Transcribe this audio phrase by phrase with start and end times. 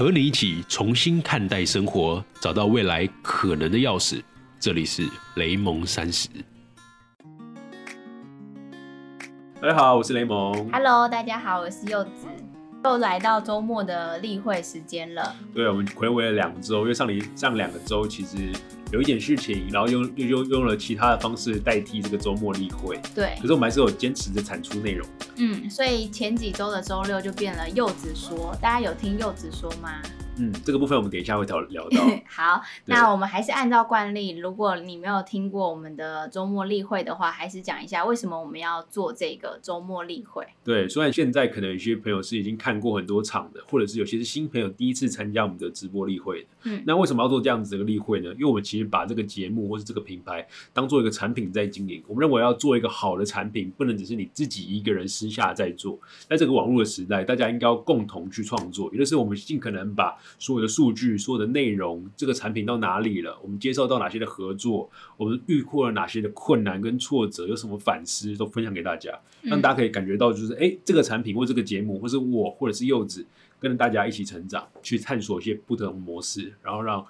[0.00, 4.22] 和你一起重新看待生活，找到未来可能的钥匙。
[4.58, 5.06] 这里是
[5.36, 6.26] 雷蒙三十。
[9.60, 10.70] 大家好，我是雷蒙。
[10.72, 12.26] Hello，大家好，我是柚子，
[12.84, 15.36] 又来到周末的例会时间了。
[15.54, 18.50] 对，我们回违了两周，因为上里上两个周其实
[18.90, 22.98] 有一点事情，然后用又又用了其他的方式代替这个周末例会。
[23.14, 25.06] 对可，是我们还是有坚持着产出内容。
[25.36, 30.00] 嗯，所以前几周的周六就变了柚子说，大家有听柚子说吗？
[30.40, 31.98] 嗯，这个部分我们等一下会聊聊到。
[32.26, 40.46] 好，那我们还是按照惯例，如果你没有听过我们的周末例会的话，还是讲一下为什么我们要做这个周末例会。
[40.64, 46.48] 对，虽然现在可能有些朋友是已经看过很多场的，或者是有些是新朋友第一次参加我们的直播例会的。
[46.62, 48.30] 嗯那为什么要做这样子的一个例会呢？
[48.32, 52.02] 因为我们其实把这个节目或是这个品牌当做一个产品在经营。
[52.06, 55.98] 我们认为要做一个好的产品，不能只是你自己一个人私下在做。
[56.28, 69.10] 在这个网络的时代，大家应该要共同去创作，也就是我们尽可能把所有的数据、所有的内容，这个产品到哪里了，我们接受到哪些的合作，我们遇过了哪些的困难跟挫折，有什么反思，都分享给大家。
[69.42, 73.24] 让大家可以感觉到，就是哎、诶这个产品或这个节目，或是我或者是柚子，
[73.58, 77.04] 跟着大家一起成长，去探索一些不同的模式，然后让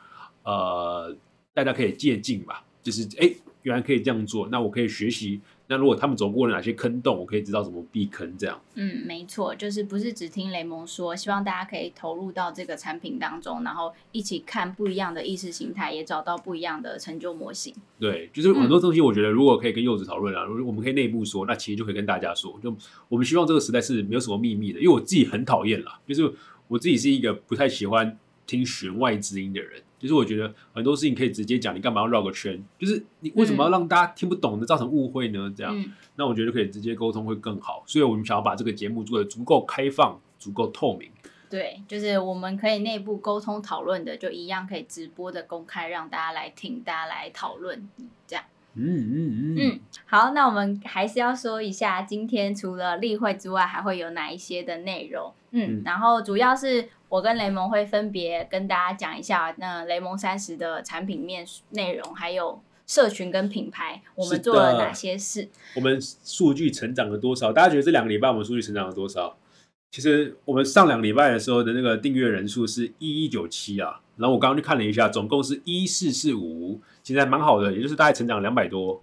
[0.45, 1.17] 呃
[1.53, 2.65] 大家可以借鉴吧。
[2.83, 5.41] 就是哎、诶原来可以这样做，那我可以学习。
[5.71, 8.37] 那如果他们走过了哪些坑洞，我可以知道怎么避坑。
[8.37, 17.73] 这样，嗯，没错，就是不是只听雷蒙说，希望大家可以投入到这个产品当中，然后一起看不一样的意识形态，也找到不一样的成就模型。
[18.01, 22.77] 对，就是很多东西，我觉得如果可以跟柚子讨论啊，如果我们可以内部说，那其实就可以跟大家说，就
[23.09, 26.35] 我们希望这个时代是没有什么秘密的，因为我自己很讨厌啦，就是
[26.67, 32.61] 我自己是一个不太喜欢听弦外之音的人，就是我觉得很多事情可以直接讲，你干嘛要绕个圈？
[32.79, 35.53] 就是你为什么要让大家听不懂的，造成误会呢？
[35.55, 41.11] 这样，嗯那我觉得可以直接沟通会更好，所以我们想要把这个节目做的足够开放、足够透明。
[41.49, 47.89] 对，就是我们可以内部沟通讨论的，就一样可以直播的公开，让大家来听，大家来讨论，
[48.27, 48.45] 这样。
[48.75, 55.33] 嗯嗯嗯嗯，好，那我们还是要说一下，今天除了例会之外，还会有哪一些的内容？
[55.51, 65.49] 嗯，嗯然后主要是我跟雷蒙会分别跟大家讲一下，那雷蒙三十的产品面内容，还有社群跟品牌，我们做了哪些事？
[65.75, 67.53] 我们数据成长了多少？
[67.53, 69.37] 大家觉得这两个礼拜我们数据成长了多少？
[69.91, 79.03] 其实我们上两个礼拜的时候的那个订阅人数是一一九七啊，然后我刚刚去看了一下，总共是一四四五，其实还蛮好的，也就是大概成长两百多，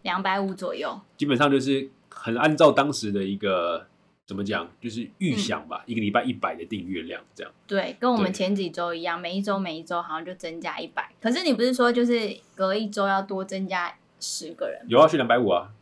[0.00, 0.98] 两百五左右。
[1.18, 3.88] 基本上就是很按照当时的一个
[4.30, 7.52] 怎么讲，就是预想吧，一个礼拜一百的订阅量这样。
[7.66, 11.10] 对，跟我们前几周一样，每一周每一周好像就增加一百。
[11.20, 14.86] 可是你不是说就是隔一周要多增加十个人？
[14.86, 15.72] 有要去两百五啊？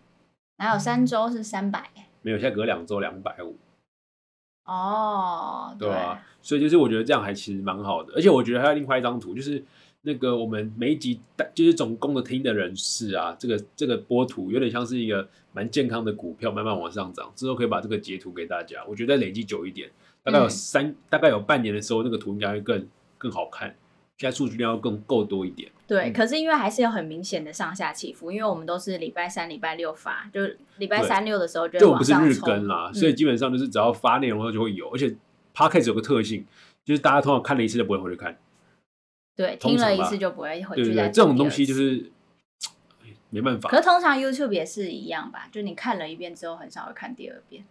[0.56, 1.91] 哪有三周是三百？
[2.22, 3.54] 没有，现在隔两周两百五，
[4.64, 9.62] 哦，对啊，所以就是我觉得这样还其实蛮好的，而且我觉得还有另外一张图，就是
[10.03, 11.20] 那个我们每一集
[11.54, 19.91] 就是总共的听的人士啊，这个这个波图有点像是一个蛮健康的股票，慢慢往上涨，之后可以把这个截图给大家，我觉得累积久一点，
[20.22, 22.87] 大概有嗯三、大概有半年的时候，那个图应该会更
[23.19, 23.75] 更好看，
[24.16, 25.70] 现在数据量要更够多一点。
[25.87, 35.12] 对，嗯可是因为还是有很明显的上下起伏，因为我们都是礼拜三、礼拜六发，就是礼拜三六的时候就会就我不是日更啦，嗯所以基本上就是只要发内容后就会有，而且
[35.54, 36.47] podcast 有个特性，
[36.84, 38.38] 就是大家通常看了一次都不会回去看。
[39.38, 42.10] 对听了一次就不会回对对对，这种东西就是
[43.04, 43.76] 哎没办法可。
[43.76, 47.62] 是通常 YouTube 也是一样吧，就你看了一遍之后，很少会看第二遍。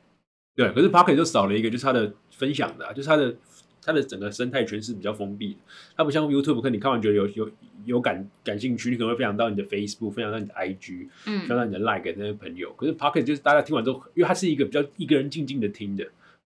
[0.56, 3.36] 对，可是 Pocket 就少了一个，就是它的分享的、啊，就是它的
[3.82, 5.60] 它的整个生态圈是比较封闭的，
[5.98, 7.52] 它不像 YouTube，可能你看完觉得有有
[7.84, 12.72] 有感感兴趣，你可能会分享到你的 Facebook，分享到你的 IG，嗯分享嗯，到你的 Like 给那些朋友。
[12.74, 16.08] 可是 Pocket 就是大家听完之后，因为它是一个比较一个人静静的听的，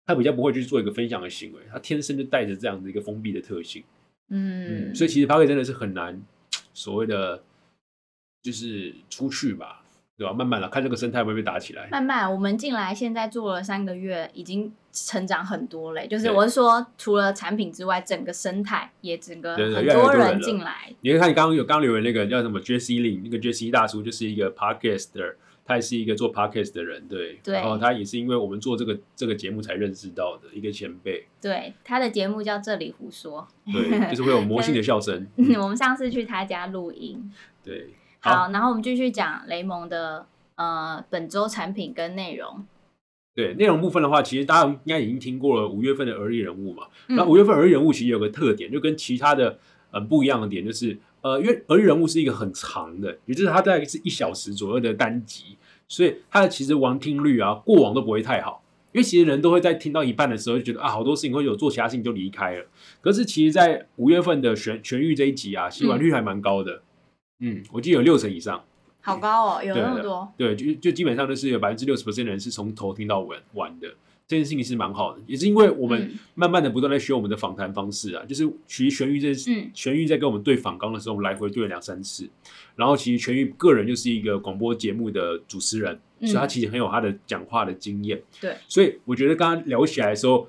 [0.06, 3.82] 它比较不会去做一个分享的行为，它天生就带着这样的一个封闭的特性。
[4.30, 6.22] 嗯，所以其实 Pocket 真的是很难
[6.74, 7.44] 所谓的
[8.42, 9.84] 就是出去吧，
[10.18, 10.34] 对吧？
[10.34, 11.88] 慢慢的看这个生态会不会被打起来。
[11.92, 16.08] 慢慢，我们进来现在做了三个月，已经成长很多嘞。
[16.08, 20.94] 就是我是说，除了产品之外，整个生态也整个很多人进来。
[21.02, 25.36] 你看，你刚刚有刚刚留言那个叫什么 Jesse Lin，那个 Jesse 大叔就是一个 podcaster，
[25.66, 27.56] 他也是一个做 podcast 的人，对，对。
[27.56, 33.48] 然后他也是因为我们做这个这个节目才认识到的一个前辈，对，他的节目叫《这里胡说。
[33.66, 35.26] 对，就是会有魔性的笑声，》
[35.62, 37.32] 我们上次去他家录音。
[37.64, 37.90] 对，
[38.20, 42.64] 好，然后我们继续讲雷蒙的呃本周产品跟内容。
[43.34, 46.88] 对，内容部分的话，其实大家应该已经听过了五月份的而立人物嘛。
[47.08, 47.18] 嗯。
[47.18, 49.60] 那五月份而立人物其实有个特点，就跟其他的
[49.92, 55.58] 呃不一样的点，就是呃，因为而立人物是一个很长的，也就是它大概是一小时左右的单集，
[55.88, 58.62] 所以它的其实完听率啊，过往都不会太好。
[58.92, 62.66] 因为其实人都会在听到一半的时候就觉得啊，好多事情会有做其他事情就离开了。
[63.02, 66.84] 可是其实，在五月份的痊痊愈这一集啊，吸完率还蛮高的。
[67.40, 68.64] 嗯，我记得有六成以上，
[69.02, 70.32] 好高哦，有那么多。
[70.38, 73.88] 对，就就基本上都是有百分之六十的人是从头听到尾完的。
[74.28, 82.28] 这件事情是蛮好的，也是因为我们嗯慢慢的不断在学我们的访谈方式啊，就是其实玄玉这嗯玄玉在跟我们对访纲的时候，我们来回对了两三次。
[82.76, 88.20] 然后其实玄玉个人就是一个广播节目的主持人，嗯所以他其实很有他的讲话的经验。
[88.42, 90.48] 对，所以我觉得刚刚聊起来的时候，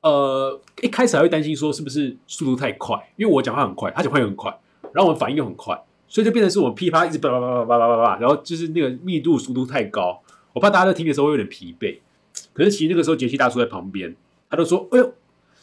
[0.00, 4.50] 呃，一开始还会担心说是不是速度太快，因为我讲话很快，他讲话也很快，
[4.92, 10.20] 然后我们反应又很快，所以就变成是我们噼啪一直叭叭叭叭叭叭叭，然后就是那个密度速度太高，
[10.52, 12.00] 我怕大家在听的时候会有点疲惫。
[12.52, 14.14] 可是其实那个时候杰西大叔在旁边，
[14.50, 15.14] 他就说：“哎呦，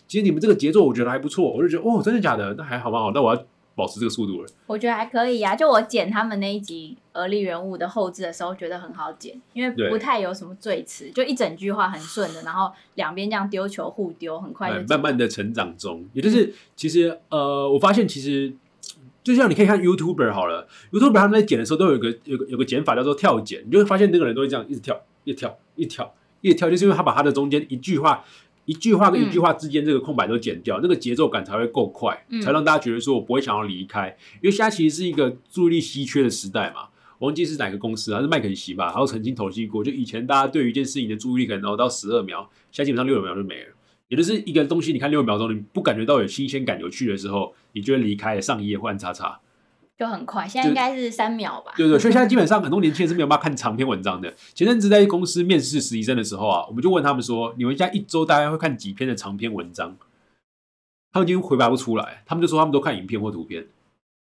[0.07, 2.53] 其实你们这个节奏我觉得还不错。”我就觉得哦，真的假的？
[2.55, 3.43] 那还好蛮好，那我要
[3.75, 4.49] 保持这个速度了。
[4.67, 18.53] 我觉得还可以啊，就我剪他们那一集而立人物的后置的时候，觉得很好剪，因为不太有什么赘词，就一整句话很顺的，然后两边这样丢球互丢，很快就慢慢慢的成长中，也就是其实呃，我发现其实
[19.23, 28.23] 就像你可以看 YouTuber 好了，YouTuber 他们在剪的时候都有一个有个有个剪法叫做跳剪，你就会发现那个人都会这样一直跳，一直跳，一直跳，一直跳，就是因为他把他的中间一句话。
[28.65, 34.15] 一句话跟一句话之间这个空白都剪掉，那个节奏感才会够快，嗯才让大家觉得说我不会想要离开。
[34.35, 36.81] 因为现在其实是一个注意力稀缺的时代嘛，
[37.17, 43.69] 我忘记是哪个公司啊，是麦肯锡吧，然后曾经统计过，就以前大家对于一件事情的注意力可能熬到十二秒，现在基本上六秒就没了。
[44.07, 49.39] 也就是一个东西，你看六秒钟，你不感觉到有新鲜感、有趣的时候，你就会离开了，上一页换叉叉。
[49.99, 50.47] 就很快。
[50.47, 51.73] 现在应该是三秒吧？
[51.75, 54.33] 对对，所以现在基本上很多年轻人是没有办法看长篇文章的。
[54.53, 59.97] 前阵子在公司面试实习生的时候啊，我们就问他们说：“你们现在一周大概会看几篇的长篇文章？”
[61.11, 63.67] 他们已经回答不出来，他们就说他们都看影片或图片，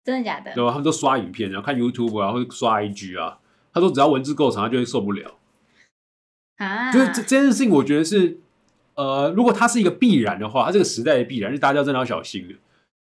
[0.03, 0.53] 真的假的？
[0.53, 0.71] 对吧？
[0.71, 3.39] 他们都刷影片，然后看 YouTube 啊，或者刷 IG 啊。
[3.73, 5.35] 他说只要文字够长，他就会受不了。
[6.57, 8.39] 啊，就是这这件事情，我觉得是，
[8.95, 12.55] 呃，如果它是一个必然的话，它这个时代的必然，是大家真的要小心的。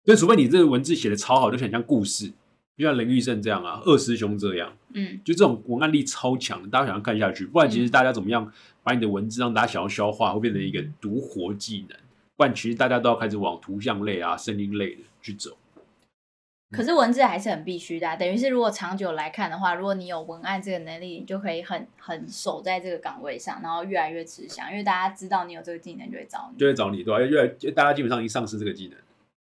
[0.03, 2.31] 就除非你这个文字写的超好，就很像故事，
[2.79, 7.45] 就像林玉胜这样啊，二师兄这样，嗯，就这种文案力超强，大家想要看下去。
[7.45, 8.49] 不然其实大家怎么样
[8.81, 11.97] 把你的文字让大家想要消化，会变成一个独活技能。
[12.37, 15.57] 不然其实大家都要开始往图像类啊、声音类的去走。
[16.71, 26.57] 可是文字还是很必须的啊、等于是如果长久来看的话，如果你有文案这个能力，你就可以很很守在这个岗位上，然后越来越吃香，因为大家知道你有这个技能，就会找你。
[26.57, 28.97] 就会找你，对吧、越来大家基本上已经丧失这个技能。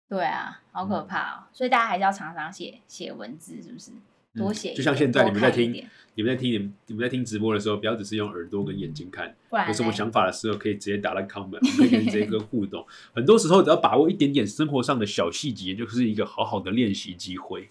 [0.10, 1.44] 对啊，好可怕哦！
[1.52, 3.92] 所以大家还是要常常写写文字，是不是？
[4.36, 5.72] 多写就像现在你们在听
[6.16, 12.84] 你们在听你们你们在听直播的时候，不要只是用耳朵跟眼睛看，不然有什么想法的时候，可以直接打在 comment，可以跟你直接 跟互动。
[13.14, 17.70] 很多时候，只要把握一点点生活上的小细节，就是一个好好的练习机会。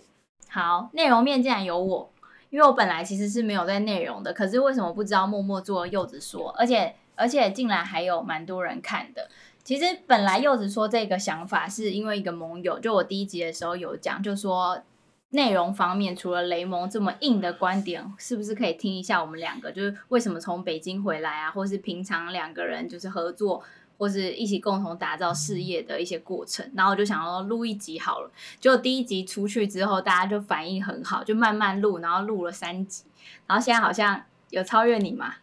[0.49, 2.13] 好，内容面竟然有我，
[2.51, 9.29] 因为我本来其实是没有在内容的，可是为什么不知道默默做柚子说，而且而且竟然还有蛮多人看的。
[9.65, 14.83] 其实本来柚子说这个想法是因为一个盟友，就我第一集的时候有讲，就说
[15.31, 23.63] 内容方面除了雷蒙这么硬的观点，是不是可以听一下我们两个就是为什么从北京回来啊，或是平常两个人就是合作。
[23.99, 28.29] 或是一起共同打造事业的一些过程，然后我就想要录一集好了。
[28.59, 33.05] 结果第一集出去之后，大家就反应很好，就慢慢录，然后录了三集，
[33.47, 34.21] 然后现在好像
[34.51, 35.35] 有超越你嘛？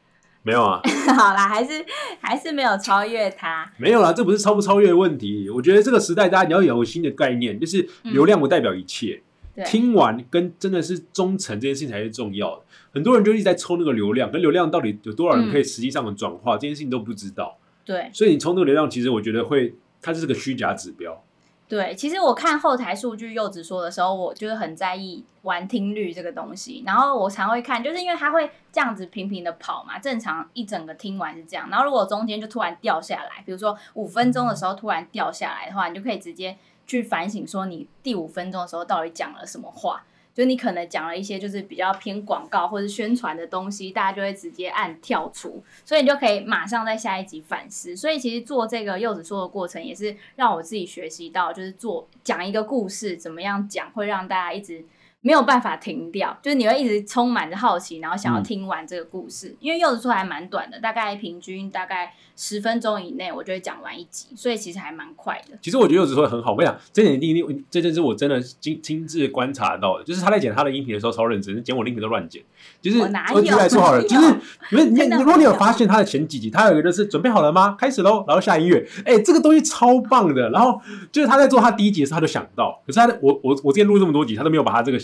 [0.49, 0.81] 没有啊，
[1.15, 1.85] 好啦，还是
[2.19, 3.71] 还是没有超越他。
[3.77, 5.47] 没有啦，这不是超不超越的问题。
[5.47, 9.21] 我觉得这个时代，大家你要有新的概念，就是流量不代表一切。
[9.55, 12.63] 对，听完跟真的是忠诚这件事情才是重要的。
[12.91, 17.55] 很多人就一直在抽那个流量，跟流量到底有多少人可以实际上的转化，这件事情都不知道。
[17.85, 21.23] 对所以你抽那个流量，其实我觉得会，它就是个虚假指标。
[21.69, 26.83] 对，其实我看后台数据柚子说的时候，我就是很在意玩听率这个东西。
[26.83, 31.69] 然后我常会看，就是因为它会这样子平平的跑嘛，正常一整个听完是这样。
[31.69, 36.57] 然后如果中间就突然掉下来，比如说五分钟的时候突然掉下来的话，你就可以直接
[36.87, 40.03] 去反省说你第五分钟的时候到底讲了什么话。
[40.39, 47.93] 就你可能讲了一些就是比较偏广告或者宣传的东西，大家就会直接按跳出，所以你就可以马上在下一集反思。
[47.93, 54.85] 所以其实做这个柚子说的过程，也是让我自己学习到，就是做讲一个故事怎么样讲，会让大家一直
[55.21, 59.53] 没有办法停掉，就是你会一直充满着好奇，然后想要听完这个故事。
[59.59, 65.57] 因为柚子说还蛮短的，大概平均大概十分钟以内，我就会讲完一集，所以其实还蛮快的。
[65.61, 72.41] 其实我觉得柚子说的很好，我跟你讲，这点一定一，这件事我真的亲亲自观察到的，就是他在剪他的音频的时候超认真，剪我音频都乱剪。
[72.81, 72.99] 就是
[73.33, 74.27] 我举例来说好了，就是
[74.71, 77.75] 因为你 如果你有发现他的前几集，他有一个就是准备好了吗？
[77.77, 80.49] 开始喽，然后下音乐，哎、这个东西超棒的。
[80.51, 80.79] 然后
[81.11, 84.99] 就是他在做他第一集的时候，他就想到，可是他的我我我之前录这么多集，他都没有把他这个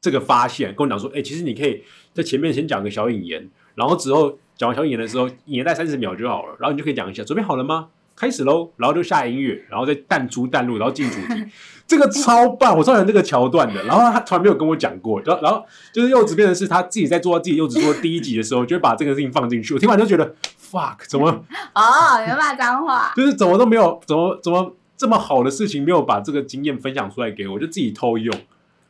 [0.00, 7.88] 这个发现跟我讲说，哎、其实你可以在前面先讲个小引言，然后之后讲完小引言的时候，演带三十秒就好了，然后你就可以讲一下准备好了吗？
[8.16, 11.44] 开始喽，然后就下音乐，然后再淡出淡入，然后进主题，
[11.86, 12.76] 这个超棒！
[12.76, 13.80] 我超喜欢这个桥段的。
[13.84, 19.72] 然后他从来没有跟我讲过，然后然后就是柚子变成是他自己在做自己柚子做第一集的时候，就会把这个事情放进去。
[19.72, 21.28] 我听完就觉得 fuck，怎么
[21.76, 21.82] 哦，
[22.28, 28.36] 有骂脏话， 就是怎么都没有，怎么怎么这么好的事情没有把这个经验分享出来给我，就自己偷用。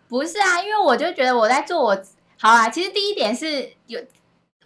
[0.08, 2.02] 不是啊，因为我就觉得我在做我
[2.40, 2.68] 好啦。
[2.68, 4.00] 其实第一点是有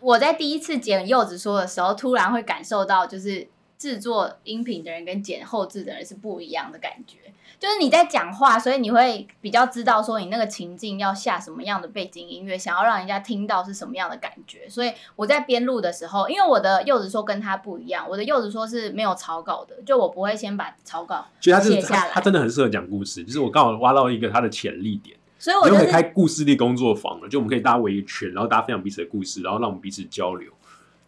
[0.01, 3.49] 我在第一次剪柚子说的时候，突然会感受到就是。
[3.79, 7.19] 制作音频的人跟剪后置的人是不一样的感觉，
[7.59, 14.69] 就是你在讲话，所以你会比较知道说你那个情境要下什么样的背景音乐，想要让人家听到是什么样的感觉。
[14.69, 22.11] 所以我在编录的时候，因为我的柚子说跟他不一样，我的柚子说是没有草稿的，就我不会先把草稿写下来。
[22.13, 30.49] 他真的很适合讲故事，就是我刚好挖到一个他的潜力点，所以我就可以开故事力工作坊了，就我们可以大家围一圈，然后大家分享彼此的故事，然后让我们彼此交流。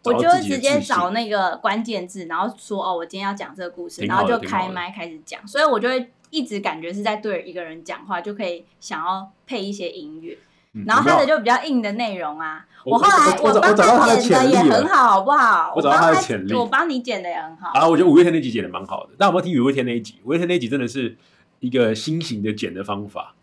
[0.03, 5.47] 我就会直接找那个关键字，然后说哦，我今天要讲这个故事，然后就开麦开始讲。
[5.47, 10.37] 所以我就会一直感觉是在对一个人讲话，就可以想要配一些音乐。
[10.85, 12.67] 然后他的就比较硬的内容啊。
[12.85, 15.73] 我后来我帮他剪的也很好，好不好？
[15.77, 17.71] 我找到他的潜力，我帮你剪的也很好。
[17.73, 19.11] 啊，我觉得五月天那集剪的蛮好的。
[19.17, 20.17] 但有没有听五月天那一集？
[20.25, 21.17] 五月天那一集真的是
[21.61, 23.37] 一个新型的剪的方法。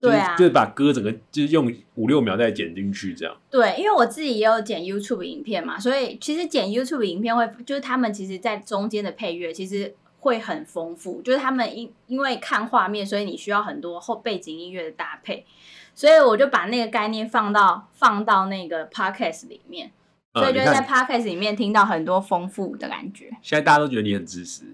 [0.00, 3.36] 对啊，就是把歌整个就是用五六秒再剪进去这样。
[3.50, 15.44] 对，因为我自己也有剪 YouTube 影片嘛，所以其实剪 YouTube 影片会就是他们其实，在中间的配乐其实会很丰富，就是他们因因为看画面，所以你需要很多后背景音乐的搭配，
[15.94, 19.92] 所以我就把那个概念放到放到那个 Podcast 里面，
[20.32, 23.30] 所以就在 Podcast 里面听到很多丰富的感觉。
[23.42, 24.64] 现在大家都觉得你很自私。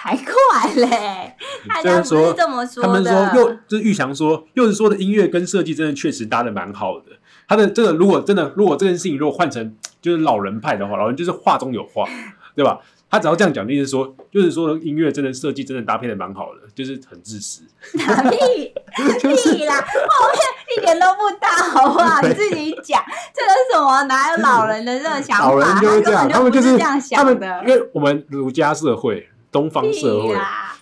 [0.00, 1.34] 才怪嘞！
[1.68, 2.86] 大家不是这么说的。
[2.86, 7.06] 他们说又就是玉祥说，又是说的音乐跟设计真的确实搭的蛮好的。
[7.48, 12.08] 他的这个如果真的，如果这件事情如果换成就是老人派的话，老人就是话中有话，
[12.54, 12.78] 对吧？
[13.10, 17.62] 他只要这样讲，意思是说，就是说音乐真的设计真的搭配的蛮好的，就是很自私。
[17.92, 22.22] 屁屁 啦，后面一点都不搭，好不好？
[22.22, 23.02] 你自己讲，
[23.34, 24.04] 这个什么？
[24.04, 25.48] 哪有老人的这种想法？
[25.50, 27.64] 老人就是这样，他们就是这样想的。
[27.66, 29.28] 因为我们儒家社会。
[29.50, 30.36] 东方社会，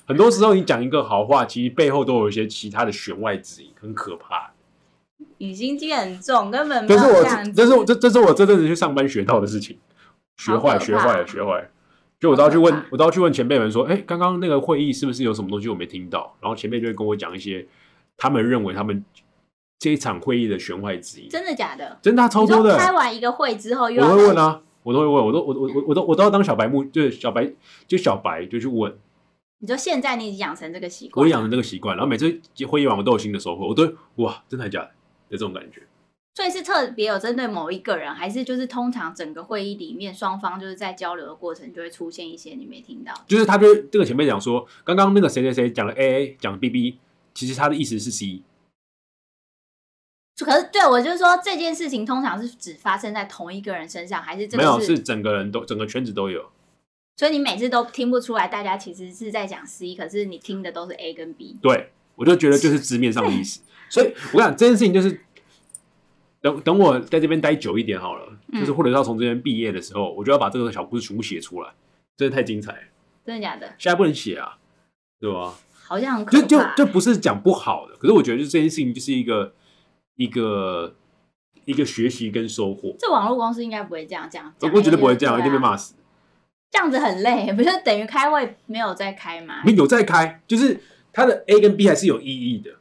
[0.06, 4.52] 很多时候你讲一个好话，其实背后都有一些其他的弦外之音，很可怕。
[5.38, 7.52] 语心机很重，根本没有这样。
[7.52, 9.78] 这是我这这是我这阵子去上班学到的事情，
[10.36, 11.68] 学坏学坏了学坏。
[12.18, 16.34] 就我都要去问，我都要去问前辈们说，哎，刚刚那个会议是不是有什么东西我没听到？
[16.40, 17.66] 然后前辈就会跟我讲一些
[18.16, 19.04] 他们认为他们
[19.78, 21.28] 这一场会议的弦外之音。
[21.30, 21.98] 真的假的？
[22.00, 22.78] 真的超多的。
[22.78, 24.62] 开完一个会之后，我会问啊。
[24.86, 27.52] 我都会问，我都我我我我都我都要当小白目，就是小白
[27.88, 28.96] 就小白就去问。
[29.58, 34.90] 你说现在你养成这个习惯，我养成这个习惯，然后每次会议完我都有新的收获，我都哇，真的假的？
[35.30, 35.82] 有这种感觉。
[36.36, 43.12] 所以是特别有针对某一个人，还是就是通常整个会议里面双方就是在交流的过程就会出现一些你没听到？
[43.26, 46.98] 就是他就这个前辈讲说，刚刚那个谁谁谁讲了 A A，讲 B B，
[47.34, 48.42] 其实他的意思是 C。
[50.44, 54.78] 可是，对我就是说，这件事情通常是只发生在同一个人身上，还是没有？
[54.78, 56.50] 是整个人都整个圈子都有。
[57.16, 61.56] 所以你每次都听不出来，大家其实是在讲 C，可是你听的都是 A 跟 B。
[61.62, 63.62] 对，我就觉得就是字面上的意思。
[63.88, 65.18] 所以我讲这件事情，就是
[66.42, 71.72] 等等我在这边待久一点好了，就是或者要从这边毕业的时候，我就要把这个小故事全部写出来，
[72.14, 72.90] 真的太精彩。
[73.24, 73.66] 真的假的？
[73.78, 74.58] 现在不能写啊，
[75.18, 75.54] 对吧？
[75.82, 79.54] 好像很就就就不是讲不好的，可是我觉得就这件事情就是一个。
[80.16, 80.94] 一个
[81.64, 85.94] 一个学习跟收获，这网络公司应该不会这样讲，我绝对不会这样，一定被骂死。
[86.70, 89.62] 这样子很累，不是等于开会没有在开吗？
[89.64, 90.80] 有在开，就是
[91.12, 92.72] 他的 A 跟 B 还是有意义的，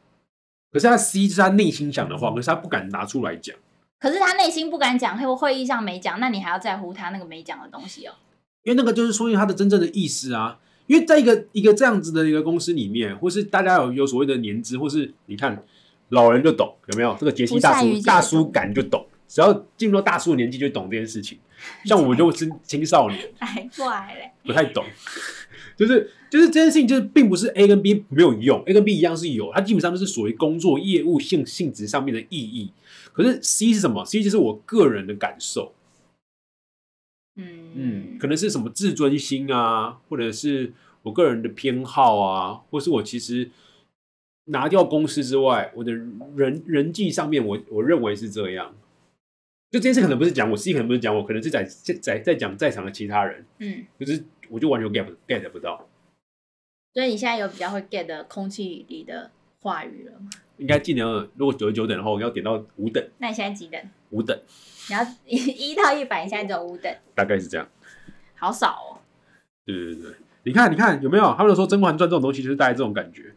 [0.72, 3.56] 可是他 C 是他内心想的话，可是他不敢拿出来讲。
[3.98, 8.14] 可是他内心不敢讲，会会议上没讲，那你还要在乎他那个没讲的东西哦？
[8.64, 10.58] 因为那个就是说明他的真正的意思啊。
[10.86, 15.64] 因为在一个一个这样子的一个公司里面，或是大家有有所谓的年资，或是你看。
[16.10, 21.38] 老人就懂有没有这个杰西大叔大叔感就懂，只要进入大叔的年纪就懂这件事情。
[21.84, 24.84] 像我就是青少年，太怪嘞，不太懂。
[25.76, 32.72] 就是就是这件事情，就是并不是 A 跟 B 没有用，A 跟 B 一样是有，它基本上都是属于工作业务性性质上面的意义。
[33.12, 35.74] 可是 C 是什么？C 就是我个人的感受。
[37.36, 40.72] 嗯嗯，可能是什么自尊心啊，或者是
[41.02, 43.50] 我个人的偏好啊，或是我其实。
[44.46, 48.74] 拿掉公司之外，我的人人际上面，我我认为是这样。
[49.70, 53.44] 就这件事可能不是讲我，实际可能不是讲我，可能是在在在在讲在场的其他人。
[53.58, 55.88] 嗯，就是我就完全 get get 不到。
[56.94, 60.30] 所以你现在有比较会 get 的空气里的话语了吗？
[60.58, 63.04] 应该尽量，如果九十九等的话，我要点到五等。
[63.18, 63.78] 那你现在几等？
[64.10, 64.40] 五等，
[64.88, 65.36] 你要一
[65.70, 67.68] 一到一百，你现在只有五等，大概是这样。
[68.36, 69.02] 好少哦。
[69.66, 71.34] 对对对对，你看你看有没有？
[71.36, 73.34] 他们说《甄嬛传》这种东西就是大概这种感觉。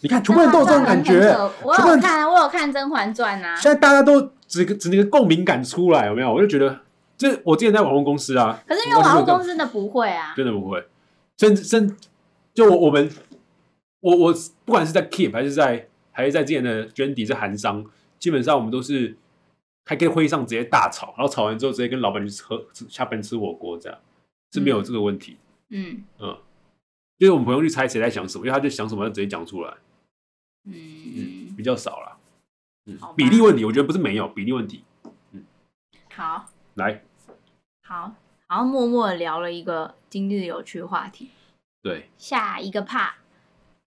[0.00, 1.20] 你看，全部人都有这种感觉。
[1.62, 3.54] 我有看，我有看《甄嬛传》啊。
[3.54, 6.32] 现在大家都只只那个共鸣感出来，有没有？
[6.32, 6.80] 我就觉得，
[7.16, 8.60] 这我之前在网红公司啊。
[8.66, 10.84] 可是因为网红公司真的不会啊，真的不会。
[11.38, 11.96] 甚至甚，
[12.52, 13.10] 就我我们，
[14.00, 14.34] 我我
[14.64, 17.84] 不管是在 Keep 还是在还是在之前的捐底是韩商，
[18.18, 19.16] 基本上我们都是
[19.84, 23.98] 还可以会议上直接大吵，然后吵完之后直接跟老板去喝下班吃火锅，这样
[24.52, 25.36] 是没有这个问题。
[25.70, 26.36] 嗯嗯，
[27.22, 29.72] 就是我们不用去猜谁在想什么，因为他就想什么就直接讲出来。
[30.64, 32.18] 嗯，比较少了。
[32.86, 34.82] 嗯，比例问题，我觉得不是没有比例问题。
[35.30, 35.44] 嗯，
[36.12, 37.04] 好，来，
[37.84, 38.12] 好，
[38.48, 41.30] 然后默默的聊了一个今日有趣话题。
[41.80, 43.14] 对，下一个怕。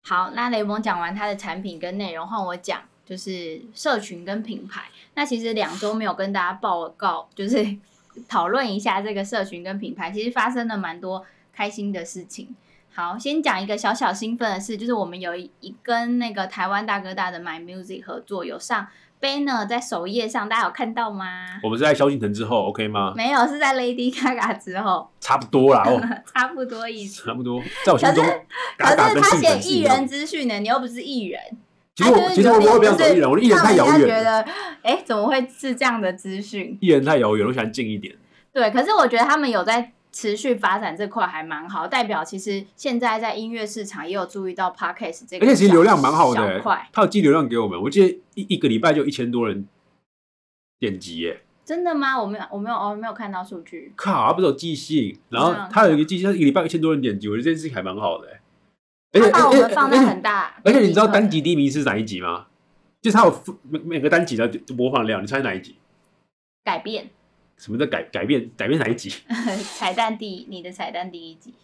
[0.04, 4.88] 好，那雷蒙讲完他的产品跟内容，换我讲，就是社群跟品牌。
[5.12, 7.76] 那其实两周没有跟大家报告，就是
[8.26, 12.56] 讨论一下这个社群跟品牌，其实发生了蛮多开心的事情。
[12.96, 18.86] 好，先讲一个小小兴奋的事，就是我们有一跟那个台湾大哥大的 My Music 合作，有上
[19.20, 21.60] banner 在首页上，大家有看到吗？
[21.62, 23.12] 我们是在萧敬腾之后，OK 吗？
[23.14, 25.10] 没有，是在 Lady Gaga 之后。
[25.20, 26.00] 差不多啦，哦，
[26.34, 27.22] 差不多意思。
[27.26, 28.24] 差不多，在我心中。
[28.78, 31.38] 可是他写艺人资讯呢，你又不是艺人。
[31.94, 34.08] 其实我其实我我不想走艺人，我的艺人太遥远。
[34.08, 34.40] 觉得，
[34.80, 36.78] 哎，怎么会是这样的资讯？
[36.80, 38.16] 艺人太遥远，我想近一点。
[38.54, 39.92] 对，可是我觉得他们有在。
[40.16, 46.58] 持续发展这块还蛮好，代表其实现在在音乐市场也有注意到 podcast 这个，而且其实流量蛮好的，
[46.90, 49.68] 它有寄流量给我们，我记得一一个礼拜就一千多人
[50.78, 52.18] 点击耶，真的吗？
[52.18, 53.92] 我没有，我没有，我没有看到数据。
[53.94, 58.28] 靠，不是有寄信，然后他有一个寄信，一个礼拜一千多人点击，我觉得这件事情还蛮好的。
[59.12, 62.46] 而且把我们放在很大，而且你知道单集第一名是哪一集吗？
[63.02, 65.76] 就是他有每每个单集的播放量，你猜哪一集？
[66.64, 67.10] 改变。
[67.58, 68.50] 什么叫改改变？
[68.56, 69.12] 改变哪一集？
[69.78, 71.54] 彩蛋第你的彩蛋第一集。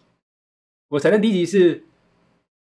[0.89, 1.85] 我彩蛋第一集是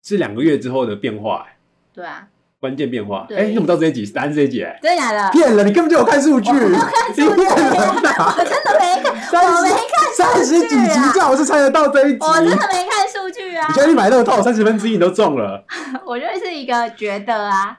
[0.03, 1.57] 是两个月之后的变化，哎，
[1.93, 2.27] 对啊，
[2.59, 3.27] 关键变化。
[3.31, 4.05] 哎，你怎么知道这一集？
[4.11, 4.63] 答案是这一集？
[4.63, 5.31] 哎，真的假的？
[5.31, 5.63] 骗了！
[5.63, 6.77] 你根本就有看数据，你骗人！
[7.35, 12.17] 我真的没看，我没看三十几集，最好是猜得到这一集。
[12.21, 13.65] 我真的没看数据啊！
[13.67, 15.65] 你现在去买那个套，三十分之一你都中了。
[16.05, 17.77] 我就是一个觉得啊，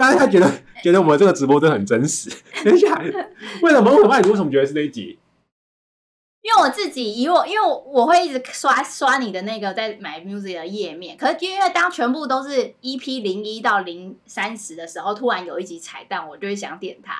[0.00, 0.50] 大家觉得。
[0.82, 2.30] 觉得我们这个直播真的很真实。
[2.64, 2.98] 等一下，
[3.60, 3.90] 为什么？
[3.92, 5.18] 为什么你为什么觉得是那一集？
[6.40, 11.18] 因为我自己以我，因为我会一直刷刷你的那个在买 music 的页面。
[11.18, 17.14] 可是因为当全部都是 EP 零一到零三十的时候，突然有一集彩蛋，我就会想点它。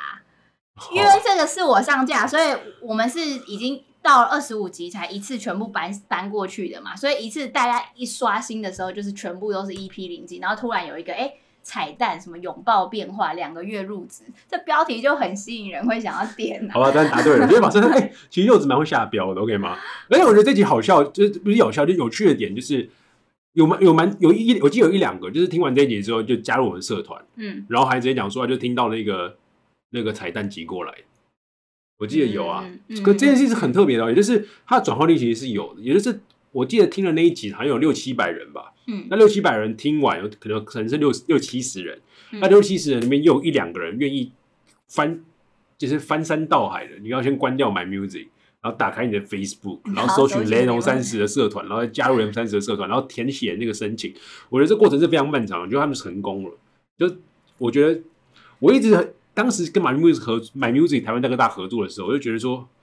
[0.90, 6.96] 因为这个是我上架，所以我们是已经到了二十五集才一次全部搬搬过去的嘛。
[6.96, 11.30] 所以一次大家一刷新的时候，就是全部都是 EP 零几，然后突然有一个哎。
[11.62, 16.66] 彩蛋什么拥抱变化两个月入职，这标题就很吸引人，会想要点。
[16.72, 17.46] 好吧，当然答对了。
[17.46, 19.76] 因为马上 哎，其实柚子蛮会下标的，OK 吗？
[20.08, 22.88] 而且我觉得这集好笑，就是不是有笑，就有趣的点就是
[23.52, 29.36] 有蛮有蛮有一，我记得有一两个，就是听完这一集之后就加入我们社团，嗯，然后还直接讲说就听到那个
[29.90, 30.94] 那个彩蛋集过来，
[31.98, 32.64] 我记得有啊。
[33.04, 36.20] 可这件事是很特别的，也就是它的转化率其实是有的，也就是。
[36.52, 38.72] 我记得听了那一集，好像有六七百人吧。
[38.86, 42.00] 嗯，那六七百人听完，有可能可能是六六七十人。
[42.32, 44.32] 那六七十人里面，又有一两个人愿意
[44.88, 45.22] 翻，
[45.78, 46.98] 就是翻山倒海的。
[47.00, 48.28] 你要先关掉 My Music，
[48.60, 54.12] 然后打开你的 Facebook，然后搜寻雷龙三十的社团，然后再加入雷龙三十的社团，然后填写那个申请。
[54.48, 56.50] 我觉得这过程是非常漫长，我觉得他们成功了。
[56.98, 57.16] 就
[57.58, 58.00] 我觉得，
[58.58, 62.79] 我一直当时跟 My Music 合 My Music 台湾大哥大合作的时候，我就觉得说，哼。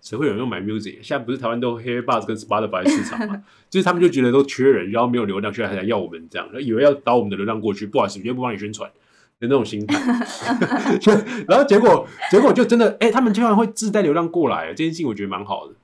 [0.00, 0.98] 谁会有人用买 music？
[1.02, 3.42] 现在不是台湾都 Hair Buzz 跟 Spotify 市场嘛？
[3.68, 8.90] 就是他们就觉得都缺人，然后没有流量，所以还想要我们这样，以为要导我们的流量过去，不好意思，绝对不帮你宣传
[9.38, 9.98] 的那种心态。
[11.46, 15.74] 然后结果结果就真的，哎，他们居然会自带流量过来，这件事情我觉得蛮好的。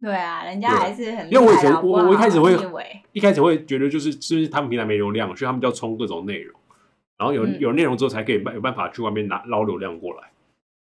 [0.00, 2.56] 对啊，人家还是很因为我以前我我一开始会
[3.12, 6.54] 一开始会觉得就是是不是他们平台没流量，所以他们就要冲各种内容，
[7.16, 10.30] 然后有有内容之后才可以办有办法去外面拿捞流量过来。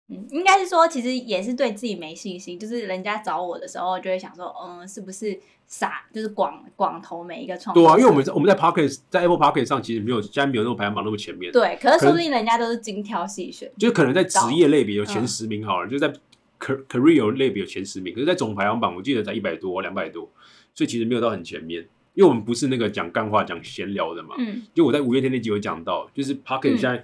[0.08, 2.58] 嗯，应该是说，其实也是对自己没信心。
[2.58, 6.04] 就是人家找我的时候，就会想说，嗯，是不是傻？
[6.12, 7.72] 就是广广投每一个创。
[7.74, 11.50] 对啊，因为我们我们在 Pocket 在 Apple Pocket 上，其实没有，现在没有那种排行榜那么前面。
[11.50, 13.72] 对，可是说不定人家都是精挑细选。
[13.78, 16.12] 就是可能在职业类别有前十名好了，就在
[16.60, 20.30] Career 类别有前十名，可是，在总排行榜我记得才一百多、两百多，
[20.74, 21.88] 所以其实没有到很前面。
[22.12, 24.34] 因为我们不是那个讲干话、讲闲聊的嘛。
[24.36, 24.64] 嗯。
[24.74, 27.02] 就我在五月天那集有讲到，就是 Pocket 现在。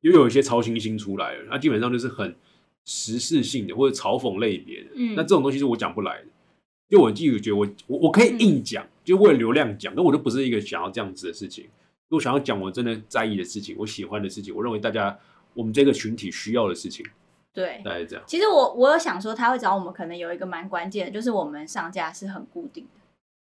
[0.00, 2.34] 又有一些超新星出来了，那基本上就是很
[2.84, 6.26] 时事性的或者嘲讽类别的，嗯那这种东西是我讲不来的。
[6.88, 11.64] 就我自己觉得，我我我可以硬讲，就为了流量讲，那我就不是一个想要这样子的事情。
[12.08, 15.18] 如果想要讲我真的在意的事情，我喜欢的事情，我认为大家
[15.52, 17.04] 我们这个群体需要的事情，
[17.52, 18.24] 对，大概这样。
[18.28, 23.00] 其实我我有想说，他会找我们，可能有一个蛮关键的，就是我们上架是很固定的。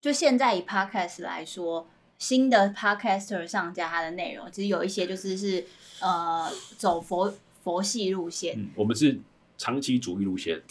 [0.00, 5.64] 就现在以 podcast 来说，新的 podcaster 上架它的内容，其实有一些就是是
[6.00, 7.32] 呃走佛
[7.62, 9.20] 佛系路线，嗯，我们是
[9.56, 10.62] 长期主义路线，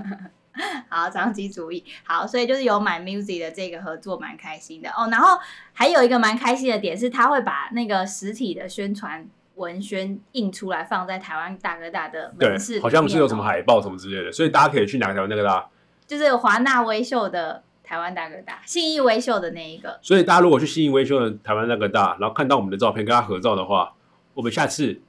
[0.88, 5.08] 好长期主义，好，所以就是有买 music 的这个合作蛮开心的哦。
[5.10, 5.38] 然后
[5.72, 15.68] 还有一个蛮开心的点是，他会把那个实体的宣传文宣印出来，放在台湾大哥大的对门市，好像是有什么海报什么之类的，所以大家可以去哪个台湾那个大。
[16.06, 19.98] 就是华纳微秀的台湾大哥大，信义微秀的那一个。
[20.02, 23.92] 所以大家如果去信义威秀的台湾大哥大，然后看到我们的照片跟他合照的话，
[24.36, 25.00] 我们下次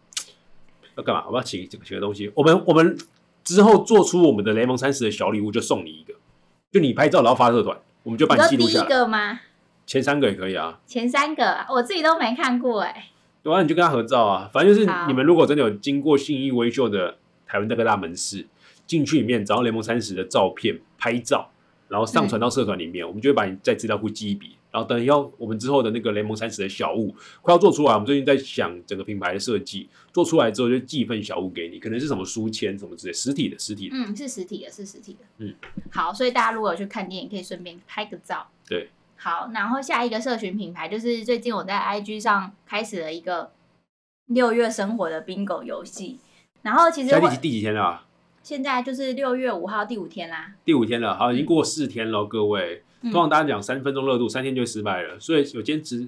[0.96, 1.26] 要干嘛？
[1.28, 2.98] 我们要请这个请个东西，我们我们
[3.44, 6.14] 之后做出我们的雷蒙三十的小礼物，就送你一个，
[6.72, 8.88] 就你拍照然后发社团，我们就把你记录下来。
[8.88, 9.42] 个吗？
[9.86, 13.10] 前三个也可以啊，前三个啊我自己都没看过哎、
[13.44, 14.50] 对啊，你就跟他合照啊。
[14.52, 18.48] 反正就是你们如果真的有经过信义威秀的台湾大哥大门市，
[18.86, 21.50] 进去里面找到雷蒙三十的照片拍照，
[21.90, 24.57] 然后上传到社团里面，我们就会把你在资料库记一笔。
[24.72, 33.96] 然后等要我们之后的那个雷蒙三十的小物快要做出来，我们最近在想整个品牌的设计，做出来之后就寄一份小物给你，可能是什么书签什么之类，实体的实体的。
[33.96, 35.20] 嗯，是实体的，是实体的。
[35.38, 35.54] 嗯，
[35.92, 38.48] 好，所以大家如果有去看电影，可以顺便拍个照。
[38.68, 43.52] 对，好，然后下一个社群品牌就是最近我在 IG 上开始了一个
[44.28, 46.20] 六月生活的 bingo 游戏，
[46.62, 48.04] 然后其实我现在第几第几天了啊？
[48.44, 50.54] 现在就是六月五号第五天啦。
[50.64, 52.84] 第五天了，好，已经过四天了，各位。
[53.02, 56.08] 嗯通常大家讲三分钟热度，三天就会失败了，所以有坚持，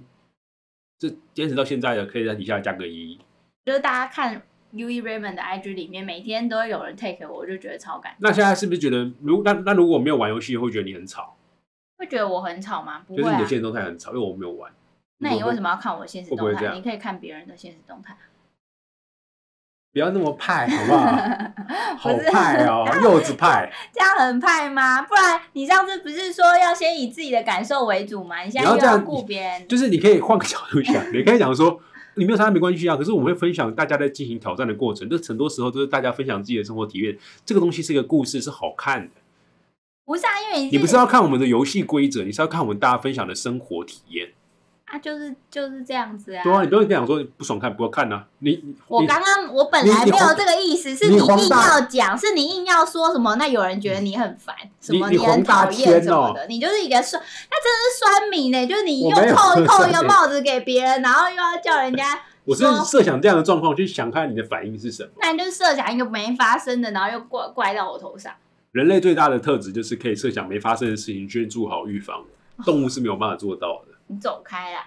[0.97, 3.19] 这坚持到现在的，可以在底下加个一。
[3.65, 8.19] 就是大家看 U E Raymond 的 IG 里面，每天都会有人 take 我，我就觉得超感动。
[8.21, 11.37] 那现在是不是觉得，如那那如果没有玩游戏，会觉得你很吵，
[11.97, 13.03] 会觉得我很吵吗？
[13.07, 13.47] 不会啊就是你的。
[13.47, 14.71] 现实动态很吵，因为我没有玩。
[15.19, 16.73] 那你为什么么要看我的现实动态？
[16.73, 18.17] 你可以看别人的现实动态。
[19.91, 21.17] 不要那么派，好不好？
[21.97, 23.71] 好派哦，柚子派。
[23.91, 25.01] 这样很派吗？
[25.01, 28.41] 不然你上次不是说要先以自己的感受为主吗？
[28.41, 31.79] 你现在又要这样顾别人，就是你可以换个角度想，你可以讲说，
[32.15, 32.95] 你没有参加没关系啊。
[32.95, 37.17] 可是我们会分享大家在进行挑战的过程，这很多时候都是大家分享自己的生活体验。
[37.43, 39.11] 这个东西是一个故事，是好看的。
[40.05, 40.29] 不是啊？
[40.41, 44.29] 因为你不是要看我们的游戏规则，你是要看我们大家分享的生活体验。
[44.91, 46.41] 啊，就是就是这样子啊。
[46.43, 48.25] 对啊，你不用跟讲说不爽看，不要看啊。
[48.39, 57.21] 你我刚刚我本来没有这个意思，是你你硬要讲，是你硬要说什么，那有人觉得你很烦，什么你你很讨厌什么的，你就是一个酸，
[57.51, 65.09] 那真的是酸民呢，就是你又扣扣一个帽子给别人，然后又要叫人家 我是说设想这样的状况，去想看你的反应是什么。
[65.21, 68.33] 那你就是设想一个没发生的，然后又怪怪到我头上。
[68.71, 72.23] 人类最大的特质就是可以设想没发生的事情，去做好预防。
[72.65, 73.88] 动物是没有办法做到的。
[74.09, 74.85] 你走开啦。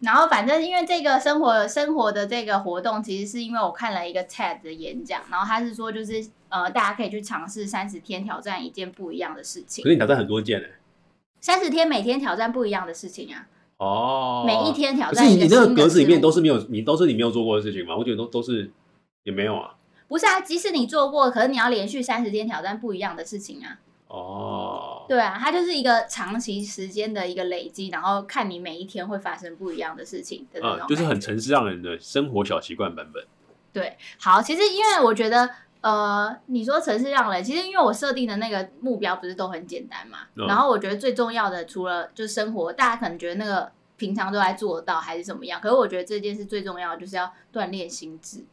[0.00, 10.68] 然后反正因为这个生活生活的这个活动，其实是因为我看了一个 TED 的演讲，然后他是说就是呃大家可以去尝试三十天挑战一件不一样的事情可，是你挑战很多件呢、
[11.42, 13.46] 三十天每天挑战不一样的事情啊，
[13.76, 17.94] 哦，每一天挑战你你那个格子里面都是没有，你都是你没有做过的事情吗？
[17.94, 18.70] 我觉得都都是
[19.24, 19.74] 也没有啊。
[20.08, 23.78] 不是啊，即使你做过，可是你要连续三十天挑战不一样的事情啊。
[24.12, 33.24] 哦，对啊，它就是一个长期时间的一个累积，然后看你每一天会发生不一样的事情的那种、啊，就是很城市让人的生活小习惯版本。
[33.72, 35.48] 对，好，其实因为我觉得，
[35.80, 40.44] 呃，你说城市让人，其实因为我设定的那个目标不是都很简单嘛，嗯。
[40.48, 48.44] 然后我觉得最重要的，除了就是生活，大家可能觉得那个平常都在做到还是怎么样，可是我觉得这件事最重要的就是要锻炼心智，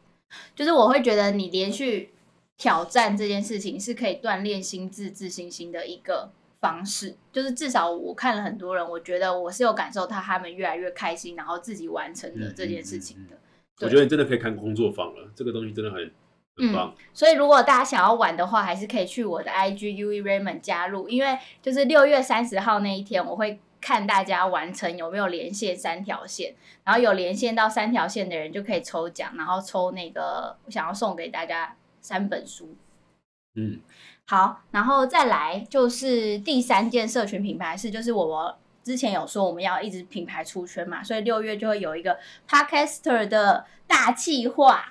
[0.54, 2.12] 就是我会觉得你连续
[2.58, 6.32] 挑战这件事情是可以锻炼心智、自信心的一个。
[6.60, 13.36] 方式就是至少我看了很多人，我觉得我是有感受到他们越来越开心，然后自己完成了这件事情的。
[13.78, 16.10] 对我觉得你真的可以看工作坊了，这个东西真的很
[16.56, 16.92] 很棒。
[17.14, 32.76] 所以如果大家想要玩的话，还是可以去我的 IG U E Raymond 加入，因为就是六月三十号那一天，我会看大家完成有没有连线三条线，然后有连线到三条线的人就可以抽奖，然后抽那个我想要送给大家三本书。
[33.54, 33.80] 嗯，
[34.26, 44.84] 好，然后再来就是第三件社群品牌是，就是我我之前有说我们要一直品牌出圈嘛，所以六月就会有一个 Podcaster 的大计划。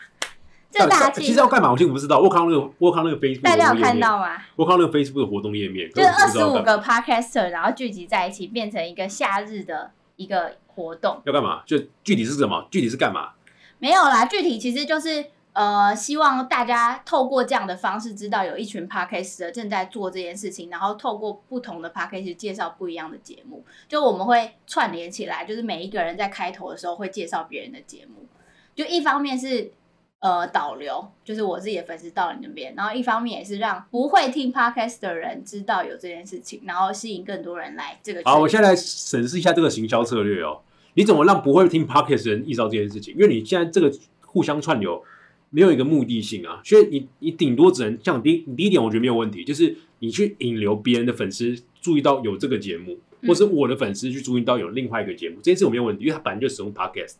[0.69, 1.71] 这个大其实要干嘛？
[1.71, 2.19] 我其实不知道。
[2.19, 4.37] 我看到那个，我看到那个 Facebook，大家有看到吗？
[4.57, 11.21] 我看到那个 Facebook 的活动页面，就是二十五个 podcaster，然后聚集在一起，变成一个夏日的一个活动。
[11.25, 11.63] 要干嘛？
[11.65, 12.67] 就具体是什么？
[12.69, 13.31] 具体是干嘛？
[13.79, 15.25] 没有啦，具体其实就是
[15.57, 23.65] 呃，希望大家透过这样的方式，知道有一群 podcaster 正在做这件事情，然后透过不同的 podcast 介绍不一样的节目。
[23.87, 28.27] 就我们会串联起来，就是每一个人在开头的时候会介绍别人的节目。
[28.75, 29.71] 就一方面是
[30.19, 38.21] 呃导流，就是我自己的粉丝到你那边，然后一方面也是让不会听 podcast 的人知道有这件事情，然后吸引更多人来这个。
[38.25, 40.61] 好，我现在来审视一下这个行销策略哦。
[40.93, 43.15] 你怎么让不会听 podcast 的人意识到这件事情？
[43.15, 43.91] 因为你现在这个
[44.23, 45.03] 互相串流
[45.49, 57.15] 没有一个目的性啊，所以你你顶多只能像第第一点，我觉得没有问题，就是你去引流别人的粉丝注意到有这个节目，或是我的粉丝去注意到有另外一个节目，这件事我没有问题，因为他本来就使用 podcast。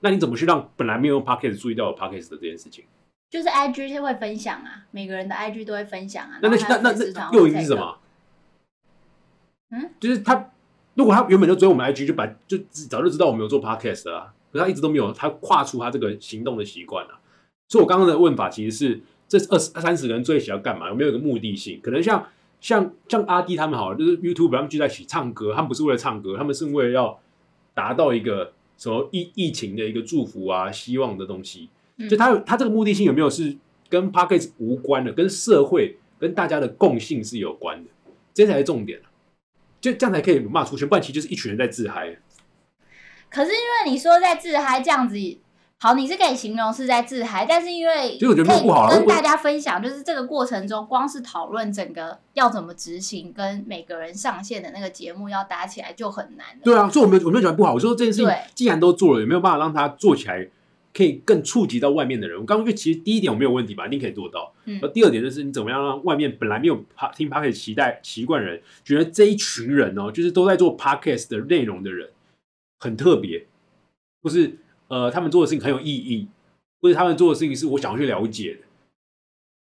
[0.00, 2.84] 那你怎么去让本来没有用 podcast 注意到有 podcast 的这件事情？
[3.30, 6.38] 就是 IG 是会分享啊，每个人的 IG 都会分享啊。
[6.42, 7.98] 那那那那那诱因是什么？
[9.70, 10.50] 嗯，就是他。
[10.94, 17.19] 如果他原本就追我们 IG，就把就早就知道我们有做 Podcast 啊，可他一直都没有他跨出他这个行动的习惯啊。
[17.70, 20.88] 所以我刚刚的问法其实是这二十三十个人追一起要干嘛？
[20.88, 21.80] 有没有一个目的性？
[21.80, 22.26] 可能像
[22.60, 27.18] 像像阿弟他们好，就是 YouTube 他们聚在一起唱歌，他们不是为了唱歌，他们是为了要
[27.72, 31.70] 达到一个什么疫疫情的一个祝福啊、希望的东西。
[32.08, 33.56] 就他他这个目的性有没有是
[33.88, 37.90] 跟 Podcast 无关的，跟社会跟大家的共性是有关的？
[38.34, 39.00] 这才是重点。
[39.80, 42.18] 就这样才可以骂出圈，不然其实就是一群人在自嗨。
[43.30, 45.16] 可是因为你说在自嗨这样子，
[45.82, 56.46] 好，你是可以形容是在自嗨，但是因为其实我觉得不好跟大家分享，就是这个过程中，光是讨论整个要怎么执行，跟每个人上线的那个节目要搭起来就很难。
[56.62, 60.48] 对啊，所以我没有我没有讲不好，我说这件事情既然都做了，有没有办法让它做起来？
[60.92, 62.36] 可以更触及到外面的人。
[62.36, 64.52] 我刚刚就其实第一点我没有问题吧，一定可以做到。
[64.64, 72.10] 嗯，而第二点就是你怎么样让外面本来没有 p 听 podcast 期待习惯人，觉得这一群人哦，就是都在做 podcast 的内容的人
[72.80, 73.46] 很特别，
[74.20, 74.58] 或是
[74.90, 76.28] 呃他们做的事情很有意义，
[76.82, 78.66] 或者他们做的事情是我想要去了解的。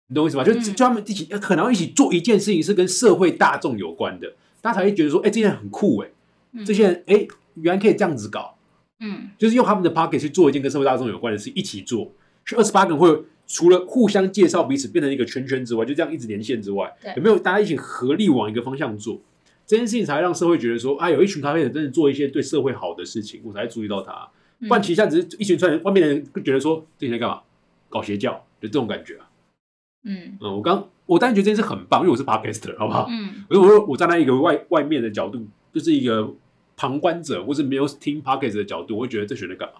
[0.08, 0.44] 你懂我意思吗？
[0.44, 6.10] 就就他们一起可能一起做一件事情是跟社会大众有关的，大家才会觉得说，哎，这些人很酷哎，
[6.64, 8.56] 这些人哎原来可以这样子搞。
[9.00, 12.12] 嗯，就是用他们的 pocket 去做一件跟社会大众有关的事，一起做。
[12.46, 19.20] 是二十八个人会除了互相介绍彼此变成一个圈圈之外，就这样一直连线之外，有没有大家一起合力往一个方向做？
[19.66, 24.30] 这件事情才让社会觉得说，啊，有一群咖啡人真的做一些对社会好的事情，我才注意到他。
[24.60, 27.41] 不然其实只是一群人，外面的人会觉得说，这些人干嘛？
[27.89, 29.30] 搞邪教，就这种感觉啊。
[30.04, 33.08] 嗯嗯，我刚我当然觉得这件事很棒，因为我是 podcaster，好不好？
[33.10, 36.34] 嗯，我我我站在一个外外面的角度，就是一个。
[36.78, 39.76] 旁观者或是没有听 p o c k e t 的角度，我会觉得这学在干嘛？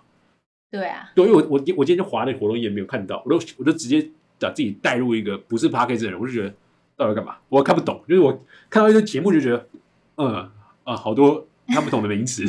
[0.71, 4.09] 对啊，对，因为我我我今天就划那活动页没有看到，我都我就直接
[4.39, 6.53] 把自己带入一个不是 p o c k e t 的人，我就觉得
[6.95, 7.35] 到底干嘛？
[7.49, 8.31] 我看不懂，就是我
[8.69, 9.67] 看到一个节目就觉得，
[10.15, 10.49] 嗯
[10.85, 12.45] 啊，好多看不懂的名词。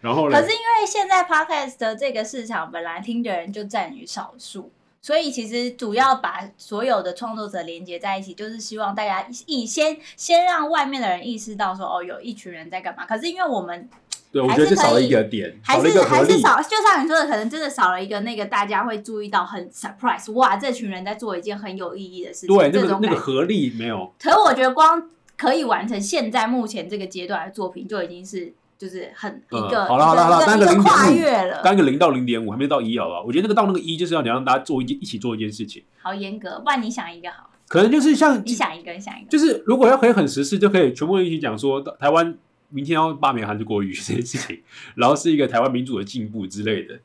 [0.00, 4.70] 然后，可是因为现在 podcast 的这个市场本来听的人就占于少数。
[5.00, 13.06] 所以其实主要把所有的创作者连接在一起，就是希望大家一先先让外面的人意识到说，哦，有一群人在干嘛。
[13.06, 13.88] 可是因为我们
[14.32, 22.48] 对我觉得少了一个点，还是还是少，就像你说的，可能真的少了一个那个大家会注意到很 surprise，哇，这群人在做一件很有意义的事情。
[22.48, 24.12] 对，那个那个合力没有。
[24.20, 28.52] 可是我觉得光可以完成现在目前这个阶段的作品，就已经是。
[28.78, 33.20] 就是很一个好了好了好了，单个零跨越了，单个零到零点五还没到一，好吧？
[33.26, 35.82] 我觉得那个到那个一就是要你让大家做一件一起做一件事情。
[36.00, 37.50] 好严格，不然你想一个好。
[37.66, 42.38] 可能就是像你想一个，你想一个，就是如果要可以很实事，就可以全部一起讲说台湾
[42.68, 44.62] 明天要罢免韩国瑜这件事情，
[44.94, 46.98] 然后是一个台湾民主的进步之类的。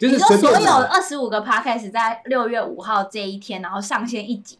[0.00, 4.58] 就是说所有二十五个 podcast 在六月五号这一天，然后上线一集。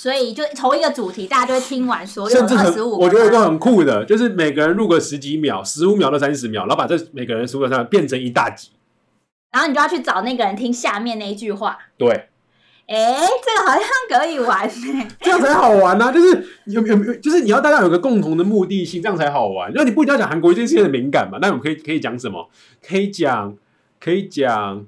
[0.00, 3.00] 所以就同一个主题，大家就会听完所有二十五。
[3.00, 8.70] 我觉得一个很酷的，就是每个人录个十几秒，十五秒到三十秒，然后把这每个人十五秒变成一大集。
[9.50, 11.76] 然后你就要去找那个人听下面那一句话。
[11.96, 12.28] 对。
[12.86, 14.70] 哎，这个好像可以玩
[15.20, 16.12] 这样才好玩呢。
[16.12, 19.68] 就是有有有，就是你要大家有个共同的目的性，这样才好玩。
[19.72, 22.48] 因为你不一定要讲韩国这件事情很敏感嘛，那我们可以可以讲什么？
[22.88, 23.56] 可以讲
[23.98, 24.86] 可以讲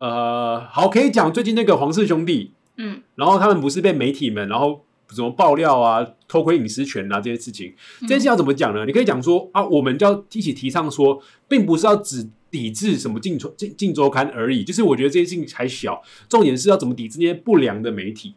[0.00, 2.52] 呃，好，可以讲最近那个皇室兄弟。
[2.76, 8.84] 嗯，然后他们不是被媒体们，然后什么爆料啊、偷窥隐私权啊这些事情，这件事要怎么讲呢？
[8.84, 18.34] 你可以讲说啊，我们就要一起提倡说，并不是要只抵制什么镜周镜镜周刊而已，就是我觉得这件事情还小，重点是要怎么抵制那些不良的媒体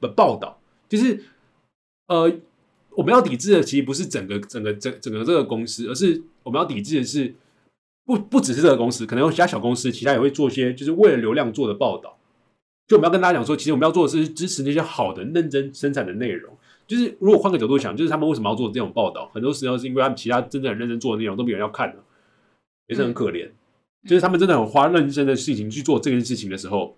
[0.00, 1.24] 的报道，就是
[2.08, 2.32] 呃，
[2.90, 7.34] 我们要抵制的其实不是整个整个整整个这个公司，而是我们要抵制的是
[8.06, 12.16] 不不只是这个公司，可能有其他小公司，其他也会做些就是为了流量做的报道。
[12.86, 16.54] 就我们要跟大家讲说，其实我们要做的是支持那些好的、认真生产的内容。
[16.86, 19.30] 就是如果换个角度想，就是他们为什么要做这种报道？
[19.32, 21.96] 很多时候是因为他们其他真的很认真做的内容都没有人要看的，
[22.88, 23.48] 也是很可怜。
[24.06, 26.94] 就是他们真的很花认真的事情去做这件事情的时候，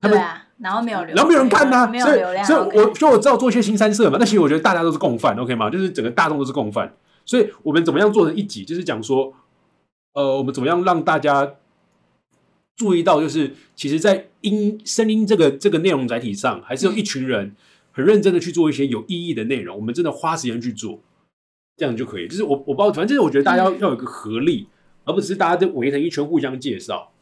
[0.00, 0.18] 他们
[0.56, 2.42] 然后没有，然后没有人看呢，没有流量。
[2.42, 5.68] 所以我所以我知道做一些新三色嘛，那其实我觉得大家都是共犯，OK 吗？
[5.68, 6.90] 就是整个大众都是共犯。
[7.26, 8.64] 所以我们怎么样做成一集？
[8.64, 9.34] 就是讲说，
[10.14, 11.56] 呃，我们怎么样让大家。
[12.76, 17.54] 注意到，就是其实，在音声音这个这个内容载体上，还是有一群人
[17.92, 19.76] 很认真的去做一些有意义的内容。
[19.76, 21.00] 我们真的花时间去做，
[21.76, 22.26] 这样就可以。
[22.26, 24.66] 就是我我不知道，反正就是我觉得大家要要有个合力，
[25.04, 27.12] 而不是大家都围成一圈互相介绍。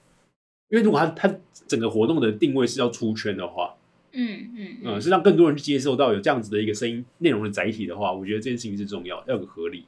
[0.68, 1.34] 因为如果他他
[1.66, 3.74] 整个活动的定位是要出圈的话，
[4.12, 9.84] 嗯嗯嗯，是让更多人去接受到有这样子的一个声音内容的载体的话，我觉得这件事情是重要，要有个合力。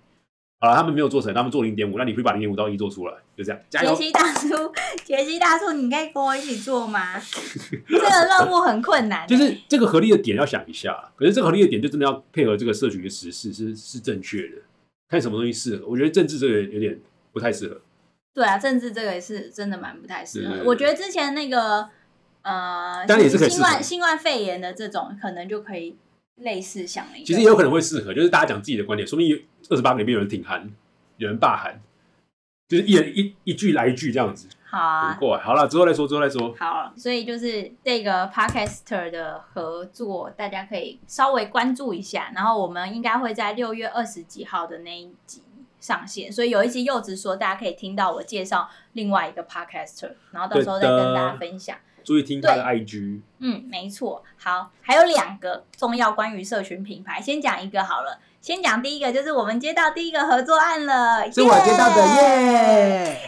[0.62, 4.04] 好了，他们没有做成，他们做零点五，那你可以把零点五到一做出来，就这样，加油杰！
[4.04, 4.72] 西大叔，
[5.04, 7.20] 杰西大叔，你可以跟我一起做吗？
[7.88, 14.58] 这个任务很困难欸，就是这个合力的点要想一下，可是这个合力的点就真的要配合这个社群的时事是是正确的，
[15.08, 15.84] 看什么东西适合。
[15.88, 16.96] 我觉得政治这个有点
[17.32, 17.80] 不太适合。
[18.32, 20.62] 对啊，政治这个也是真的蛮不太适合。
[20.64, 21.88] 我觉得之前那个
[22.42, 23.50] 呃，当然也是可以
[23.82, 25.96] 新冠肺炎的这种，可能就可以
[26.36, 27.26] 类似想了一个。
[27.26, 30.70] 其实也有可能会适合，就是大家讲自己的观点，说不定二十八个里面有人挺韩，
[31.16, 31.80] 有人霸韩，
[32.68, 35.42] 就是一人一一句来一句这样子好啊不，过来。
[35.42, 36.54] 好了，之后再说，之后再说。
[36.58, 42.32] 好，所以就是这个 podcaster 的合作，大家可以稍微关注一下。
[42.34, 45.42] 然后我们应该会在六月二十几号的那一集
[45.78, 51.76] 上线，所以有一集柚子说，大家可以听到我介绍另外一个 podcaster，然后到时候再跟大家分享。
[52.04, 54.22] 注意听他的 IG，嗯，没错。
[54.36, 58.18] 好，还有两个重要关于社群品牌，先讲一个好了。
[58.40, 63.20] 先讲第一个，就是我们接到第一个合作案了，是我接到的耶。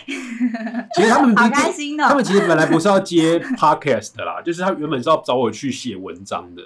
[0.96, 2.06] 其实他们 好不开心哦！
[2.08, 6.62] 他们其实本来不是要接 podcast 的啦， 就是他原本是要找我去写文章的。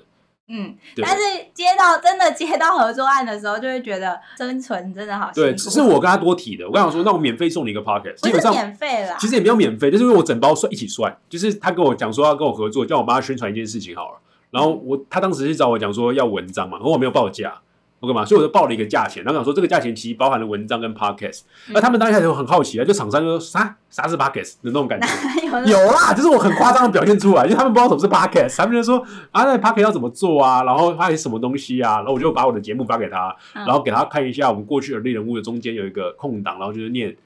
[0.48, 5.30] 嗯，对但是接到真的接到合作案的时候，就会觉得生存真的好。
[5.34, 6.66] 对，只是我跟他多提的。
[6.66, 14.18] 我刚想说，那我免费送你一个 pocket，基本上免费啦，其实也没有免费，就是因为我整包算一起算，就是他跟我讲说要跟我合作，叫我帮他宣传一件事情好了。
[14.50, 17.60] 然后我他当时是找我讲说要文章嘛，然后我没有报价，
[18.00, 18.24] 我干嘛？
[18.24, 21.40] 所以我就报了一个价钱，然后想说这个价钱其实包含了文章跟 podcast。
[21.68, 23.76] 那、他们当下就很好奇啊，就厂商就说啥？
[23.90, 25.08] 啥是 podcast 的那种感觉。
[25.66, 28.98] 有有啦，就是我很夸张的表现出来，就他们不知道什么是 podcast，他们就说
[29.32, 37.16] 啊，那 podcast 要怎么做啊，然后它是什么东西啊，然后我就把我的节目发给他，嗯然后给他看一下我们过去的历人物的中间有一个空档，然后就是念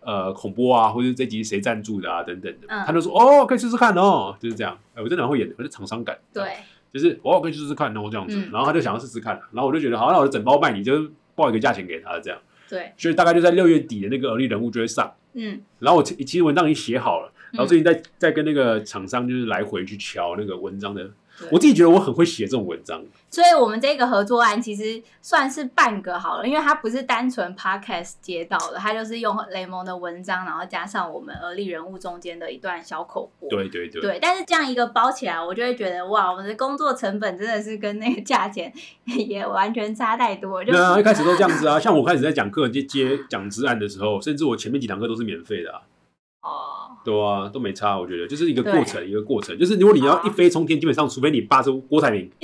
[0.00, 2.84] 呃恐怖啊，或者这集谁赞助的啊等等的，嗯。
[2.86, 6.44] 他就说哦，可以试试看哦，就是这样，哎，我真的很会演的，我是厂商感，，对，
[6.92, 8.50] 就是我，可以试试看哦这样子，嗯。
[8.52, 15.12] 然后他就想要试试看，然后我就觉得好，那我就整包卖你，就是报一个价钱给他这样，对，所以大概就在六月底的那个而立人物就会上。
[15.34, 17.68] 嗯，然后我其其实文章已经写好了，然后嗯。
[17.68, 21.10] 最近在在跟那个厂商就是来回去瞧那个文章的对，
[21.50, 33.48] 我自己觉得我很会写这种文章，所以我们这个合作案其实算是半个好了，因为它不是单纯 podcast 接到的，它就是用雷蒙的文章，然后加上我们而立人物中间的一段小口播。
[33.48, 38.72] 对对对，对，但是这样一个包起来，我就会觉得哇，我们的工作成本真的是跟那个价钱
[39.04, 40.64] 也完全差太多。
[40.64, 45.82] 就对啊，一开始都这样子啊，像我开始在讲课接接讲职案的时候，甚至我前面几堂课都是免费的啊，
[46.42, 52.30] 哦，对啊，都没差，我觉得就是一个过程，一个过程，就是如果你要一飞冲天，基本上除非你爸是郭台铭。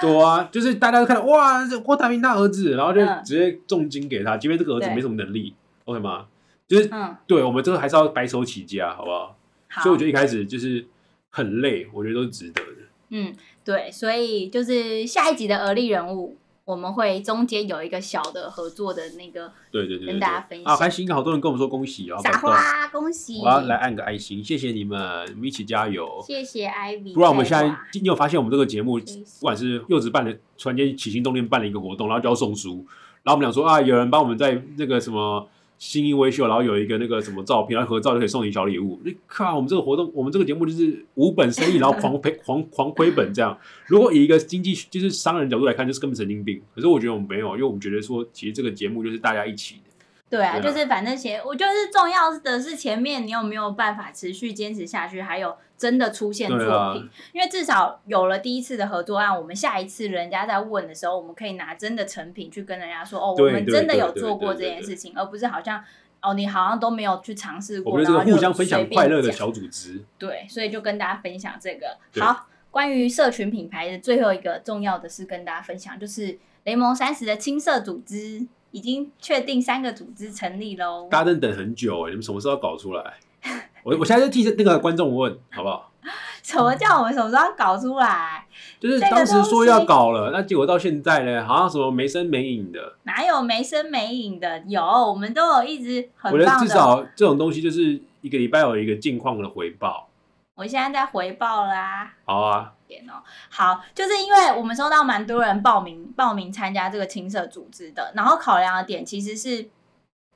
[0.00, 5.52] 对啊，就是大家都看到哇，这郭台铭他儿子，然后就嗯直接重金给他，即便这个儿子没什么能力
[5.84, 6.26] ，OK 吗？
[6.68, 9.36] 就是嗯，对我们这个还是要白手起家，好不好？
[9.68, 10.86] 好，所以我觉得一开始就是
[11.30, 12.70] 很累，我觉得都是值得的。
[13.08, 16.36] 嗯，对，所以就是下一集的而立人物，
[16.70, 21.12] 我们会中间有一个小的合作的那个对对对对跟大家分享啊，开心！
[21.12, 23.40] 好多人跟我们说恭喜哦，撒花，恭喜！
[23.40, 26.06] 我要来按个爱心，谢谢你们，我们一起加油。
[26.24, 32.86] 谢谢 Ivy，不然我们现在你有发现我们这个节目，不管是柚子办的，突然间起心动念办了一个活动，然后就要送书，
[33.24, 35.48] 然后我们俩说啊，有人帮我们在那个什么
[35.80, 39.00] 新一微秀，然后有一个那个什么照片，然后合照就可以送你小礼物。
[39.02, 43.58] 你看我们这个活动，我们这个节目就是无本生意，然后狂赔 狂狂亏本这样。
[43.86, 46.60] 如果以一个经济就是商人角度来看，就是根本神经病。
[46.74, 49.89] 可是我觉得我们没有，因为我们觉得说，其实这个节目就是大家一起的。
[50.30, 56.94] 对啊，就是反正前，我就是重要的是前面你有没有办法持续坚持下去，还有真的出现作品，啊。
[57.32, 65.82] 因为至少有了第一次的合作案，我们下一次人家在问的时候，我们可以拿真的成品去跟人家说，哦，我们真的有做过这件事情，而不是好像
[66.22, 70.00] 哦，你好像都没有去尝试过，我们这个然后就互相分享快乐的小组织。
[70.16, 71.96] 对，所以就跟大家分享这个。
[72.20, 81.08] 好，关于社群品牌的最后一个重要的是跟大家分享，就是雷蒙三十的青社组织已经确定三个组织成立喽。
[81.10, 83.14] 大家真的等很久哎，你们什么时候要搞出来？
[83.82, 85.90] 我我现在就替那个观众问好不好？
[86.42, 88.46] 什么叫我们什么时候要搞出来？
[88.80, 92.96] 就是这个当时说要搞了，那结果到现在呢，好像什么没声没影的。
[93.04, 94.62] 哪有没声没影的？
[94.66, 96.66] 有，我们都有一直很我觉得棒的。
[96.66, 100.08] 至少这种东西就是一个礼拜有一个近况的回报。
[100.54, 102.12] 我现在在回报啦。
[102.24, 109.70] 好啊，点哦，好，就是因为我们收到蛮多人报名报名参加这个青社组织的，然后考量的点其实是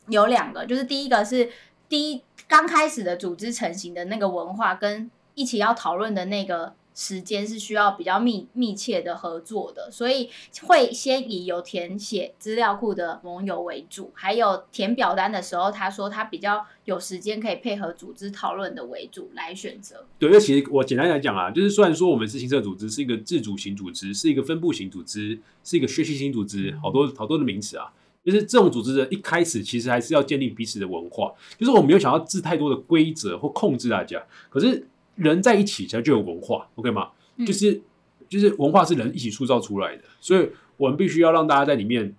[0.07, 1.51] 有两个，就是第一个是
[1.89, 6.75] 第一刚开始的组织成型的那个文化，跟一起要讨论的那个。
[6.95, 10.31] 时间是需要比较密密切的合作的，所以
[10.63, 20.07] 会先以有填写资料库的盟友为主，还有填表单的时候，他说他比较有时间可以配合组织讨论的为主来选择。
[20.19, 27.93] 对，因为其实我简单来讲啊，就是虽然说我们是新社组织，是一个自主型组织，是一个分布型组织，是一个学习型组织，好多好多的名词啊，
[28.25, 34.87] 就是这种组织的一开始其实还是要建立彼此的文化，就是我没有想要制太多的规则或控制大家，可是。
[35.17, 37.11] 人在一起才就有文化，OK 吗？
[37.47, 37.81] 就是
[38.29, 42.15] 就是文化是人一起塑造出来的，所以我们必须要让大家在里面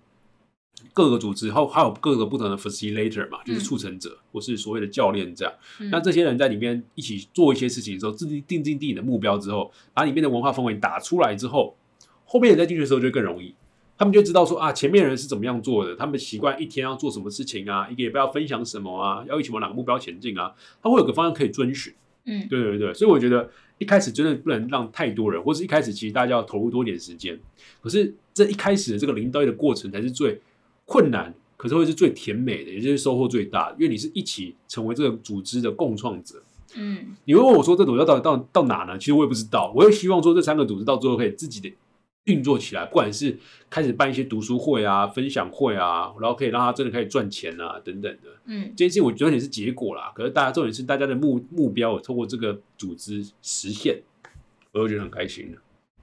[0.92, 5.52] 各个组织，还有还有各个不同的 facilitator 嘛，就是促成者或是所谓的教练这样。
[5.90, 11.76] 那这些人在里面一起做一些事情的时候，自己定定自己的目标之后，把里面的文化氛围打出来之后，
[12.24, 13.54] 后面人在进去的时候就更容易。
[13.98, 21.94] 他们就知道说啊，前面人是怎么样做的，他们习惯一天要做什么事情啊，一个礼拜要分享什么啊，要一起往哪个目标前进啊，他会有个方向可以遵循。
[22.26, 23.48] 嗯，对对对，所以我觉得
[23.78, 27.38] 一开始真的不能让太多人，或是一开始其实大家要投入多点时间。
[27.80, 30.40] 可是这一开始的这个零到一的过程才是最
[30.84, 36.42] 困难，可是会是最甜美的，也就是收获最大的，因为你是一起成为这个组织的共创者。
[36.74, 38.98] 嗯，你会问我说这组织到底到到哪呢？
[38.98, 41.72] 其实我也不知道，我也希望说这三个组织到最后可以自己的。
[42.26, 43.36] 运作起来，不管是
[43.68, 48.28] 开始办一些读书会啊、分享会啊，然后可以让他真的开始赚钱啊，等等的。
[48.44, 50.12] 嗯，这件事情我觉得也是结果啦。
[50.14, 54.02] 可是大家重点是大家的目目标，我透过这个组织实现，
[54.72, 55.58] 我就觉得很开心了。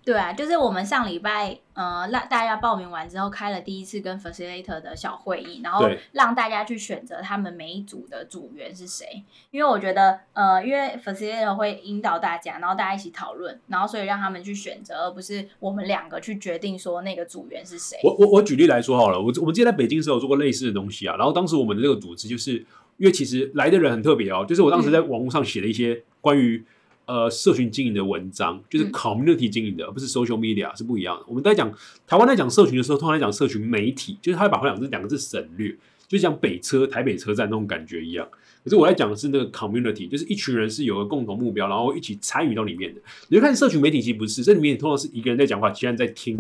[0.06, 9.24] 对啊，就是我们上礼拜呃让大家报名完之后，开了第一次跟 facilitator 的小会议，然后让大家去选择他们每一组的组员是谁。
[9.52, 17.98] 因为我觉得呃，因为 facilitator 会引导大家，然后大家一起讨论，然后所以让他们去选择，而不是我们两个去决定说那个组员是谁。
[18.04, 22.56] 我我我举例来说好了，我我们之前在北京时候有做过类似的东西啊，然后当时我们的这个组织就是
[22.98, 26.62] 因为其实来的人很特别哦，就是我当时在网络上写了一些关于。
[27.06, 31.26] 呃，社群经营的文章就是 community 经营的，而不是 social media 是不一样的。
[31.28, 31.70] 我们在讲
[32.08, 35.76] 台湾在讲社群的时候，通常讲社群媒体，就是他会把这两个字两个字省略，
[36.08, 38.26] 就像北车、台北车站那种感觉一样。
[38.64, 43.02] 可是我在讲的是那个 community，就是一群人是有个共同目标，然后一起参与到里面的。
[43.28, 46.40] 你就看社群媒体其实不是，这里面通常是一个人在讲话，其他人在听。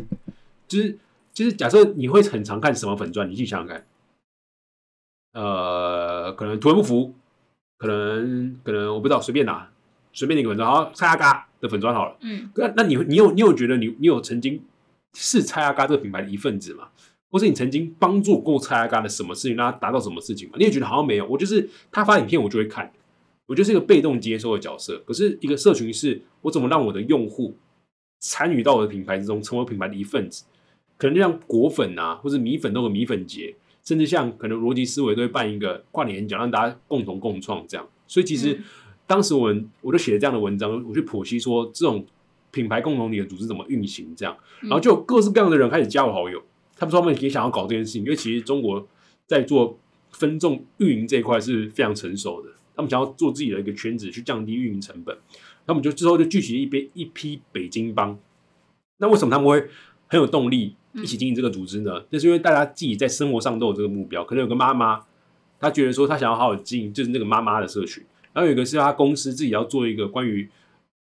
[0.66, 0.98] 就是
[1.34, 3.86] 就是假设你会很常看什么粉钻，你去想想看。
[5.34, 7.14] 呃，可能图文不符，
[7.78, 9.70] 可能可能我不知道，随便拿。
[10.14, 12.16] 随便一个粉砖，好，蔡阿嘎的粉砖好了。
[12.22, 14.62] 嗯，那那你你有你有觉得你你有曾经
[15.14, 16.88] 是蔡阿嘎这个品牌的一份子吗？
[17.32, 20.56] 或是你曾经帮助过蔡阿嘎的什么事情，让他达到什么事情吗？
[20.60, 21.26] 你也觉得好像没有。
[21.26, 22.92] 我就是他发影片，我就会看，
[23.48, 25.02] 我就是一个被动接收的角色。
[25.08, 27.56] 可是一个社群是，我怎么让我的用户
[28.20, 30.44] 参与到我的品牌之中，成为品牌的一份子？
[30.96, 37.88] 可能就像果粉啊，或者米粉都有米粉节，甚至像可能逻辑思维都会办一个跨年演讲，让大家共同共创这样。
[38.08, 38.62] 所以其实。
[39.06, 42.06] 当时我我就写了这样的文章，我去剖析说这种
[42.52, 46.42] 品牌共同体的组织怎么运行，这样，然后就各式各样的人开始加我好友。
[46.76, 48.88] 他们说他们也想要搞这件事情，因为其实中国
[49.28, 49.78] 在做
[50.12, 52.50] 分众运营这一块是非常成熟的。
[52.76, 55.16] 他们想要做自己的一个圈子，去降低运营成本。
[55.66, 58.18] 他们就之后就聚集一边一批北京帮。
[58.98, 59.68] 那为什么他们会
[60.08, 62.04] 很有动力一起经营这个组织呢？
[62.10, 64.24] 那是因为大家自己在生活上都有这个目标。
[64.24, 65.02] 可能有个妈妈，
[65.60, 68.04] 她觉得说她想要好好经营，就是那个妈妈的社群。
[68.34, 70.50] 然后有一个是他公司自己要做一个关于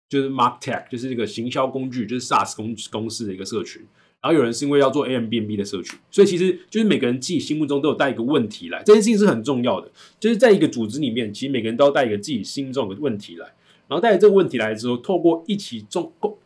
[0.08, 3.82] 就是 MarkTech，就是这个行销工具，就是 SaaS 公公司的一个社群。
[4.20, 9.88] 然后有人是因为要做 A M B N B 的社群，所以其实就是每个人自己心目中都有带一个问题来，这件事情是很重要的。
[10.18, 13.46] 就是在一个组织里面，其实每个人都要带一个自己心中的问题来，
[13.86, 16.36] 然后带着这个问题来之后，透过一起众共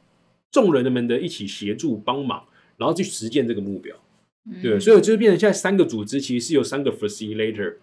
[0.51, 2.45] 众人们的一起协助帮忙，
[2.77, 3.97] 然后去实践这个目标。
[4.61, 7.77] 对，所以就是变成现在三个组织其实是有三个 facilitator。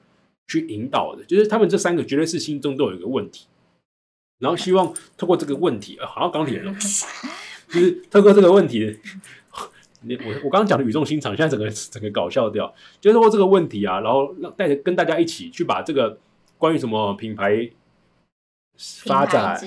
[0.50, 3.48] 去引导的，就是他们这三个绝对是心中都有一个问题，
[4.40, 6.74] 然后希望透过这个问题，好像钢铁人，
[7.70, 9.00] 就是透过这个问题，
[10.02, 16.18] 你我我刚刚讲的语重心长，现在整个整个搞笑掉，就是透过这个问题啊，然后让带着跟大家一起去把这个
[16.58, 17.70] 关于什么品牌。
[19.04, 19.60] 发展、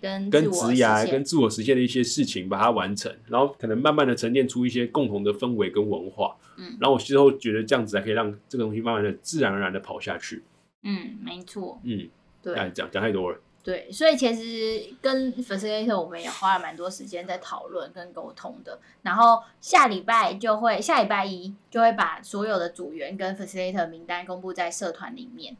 [0.00, 6.34] 跟跟职涯、跟自我实现的一些事情，把它完成，然后可能慢慢的沉淀出一些共同的氛围跟文化。
[6.56, 10.42] 嗯，然后我之后觉得这样子才可以让这个东西慢慢的自然而然的跑下去。
[10.82, 11.78] 嗯，没错。
[11.84, 12.08] 嗯，
[12.42, 13.38] 对，讲讲太多了。
[13.62, 18.78] 对，所以其实跟 facilitator 我们也花了蛮多时间在讨论跟沟通的。
[19.02, 25.56] 然后下礼拜就会，下礼拜一就会把所有的组员跟 facilitator 名单公布在社团里面。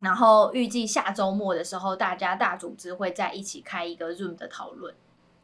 [0.00, 4.94] 然后预计下周末的时候，大家大组织会在一起开一个 Zoom 的讨论，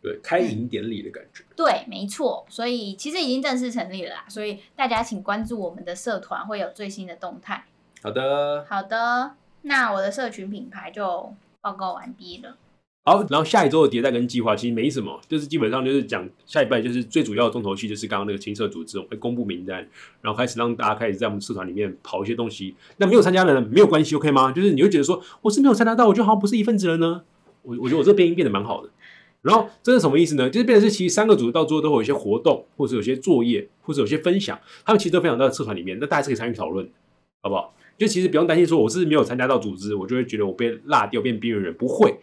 [0.02, 1.42] 对，开营典礼的感觉。
[1.56, 2.44] 对，没错。
[2.48, 7.64] 所以其实已经正式成立了啦，所以大家请关注我们的社团，会有最新的动态。
[8.02, 9.34] 好的，好的。
[9.62, 12.56] 那我的社群品牌就报告完毕了。
[13.04, 19.78] 好，然后下一周的迭代跟计划其实没什么，就是基本上就是讲下一拜就是最主要的重头戏，就是刚刚那个青社组织我会公布名单，
[20.20, 22.76] 然后开始让大家开始在我们社团里面跑一些东西。
[22.98, 24.52] 那没有参加的人没有关系，OK 吗？
[24.52, 27.22] 就是你会觉得说我是没有参加到，我就好像不是一份子了呢。
[27.62, 28.90] 我我觉得我这边音变得蛮好的。
[29.40, 30.48] 然后这是什么意思呢？
[30.48, 36.88] 就是变成是其实三个组织到最后都会有一些活动，或者有些作业，或者有些分享，他们其实都分享到社团里面，那大家是可以参与讨论，
[37.42, 37.74] 好不好？
[37.98, 42.16] 就其实不用担心说我是没有参加到组织，我就会觉得我被落掉变边缘人，不会。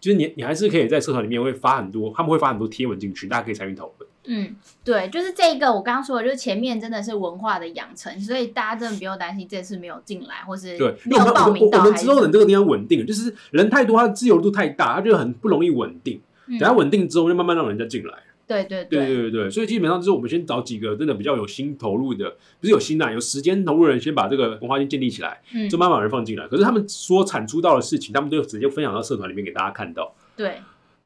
[0.00, 4.10] 就是你，你还是可以在社团里面会发很多，他们会发很多贴文进去，大家可以参与讨论。
[4.28, 11.78] 嗯，对，就是这一个我刚刚说的，就是前面真的是文化的养成，所以大家真的不用担心这次没有进来，或是对没有报名到。
[11.78, 16.20] 我们之后等这个地方稳定，就是人太多，它自由度太大，它就很不容易稳定。
[16.58, 18.14] 等它稳定之后，就慢慢让人家进来。
[18.46, 22.30] 对对对对对对，所以基本上就是我们先找几个真的比较有心投入的，
[22.60, 26.46] 不是有心呐，有时间投入的人，先把这个文化先建立起来，嗯，就慢慢把人放进来。
[26.46, 30.14] 可是他们所产出到的事情，他们都直接分享到社团里面给大家看到。
[30.36, 30.60] 对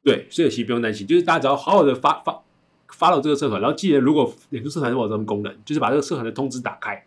[0.04, 2.42] 对，所以其实不用担心，就是大家只要好好的发发
[2.88, 7.06] 发到这个社团，然后记得如果脸书社团有这种功能，就是把这个社团的通知打开。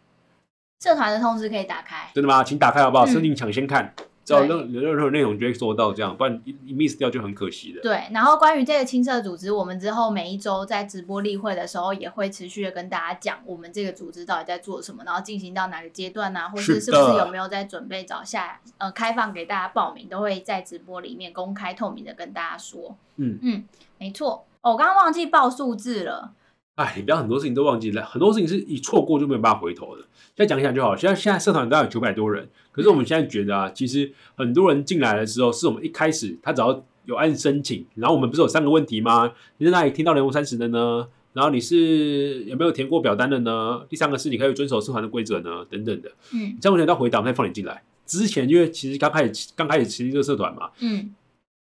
[0.79, 2.43] 社团的通知可以打开，真的吗？
[2.43, 3.05] 请打开好不好？
[3.05, 3.93] 设定抢先看。
[4.25, 7.81] 只要任任何内容就会做到这样，不然一 miss 掉就很可惜的。
[7.81, 22.95] 对，然后关于这个青社组织，我们之后每一周在直播例会的时候，也会持续的跟大家讲我们这个组织到底在做什么，然后进行到哪个阶段啊，或是是不是有没有在准备找下呃开放给大家报名，都会在直播里面公开透明的跟大家说。
[23.17, 23.63] 嗯嗯，
[23.99, 24.45] 没错。
[24.61, 26.31] 哦，我刚刚忘记报数字了。
[26.75, 30.03] 哎，你不要很多事情都忘记了，很多事情是一错过就没有办法回头的。
[30.35, 30.95] 再讲一讲就好。
[30.95, 39.31] 现在现在社团大概有九百多人，可是我们现在觉得啊，其实很多人进来的时候，是我们一开始他只要有按申请，然后我们不是有三个问题吗？
[39.57, 41.07] 你在哪里听到联盟三十的呢？
[41.33, 43.85] 然后你是有没有填过表单的呢？
[43.87, 45.65] 第三个是你可以遵守社团的规则呢？
[45.69, 46.11] 等等的。
[46.33, 47.83] 嗯，这样问题要回答，我们再放你进来。
[48.05, 51.13] 之前因为其实刚开始刚开始成立这个社团嘛，嗯，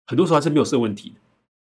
[0.06, 1.14] 很多时候还是没有设问题，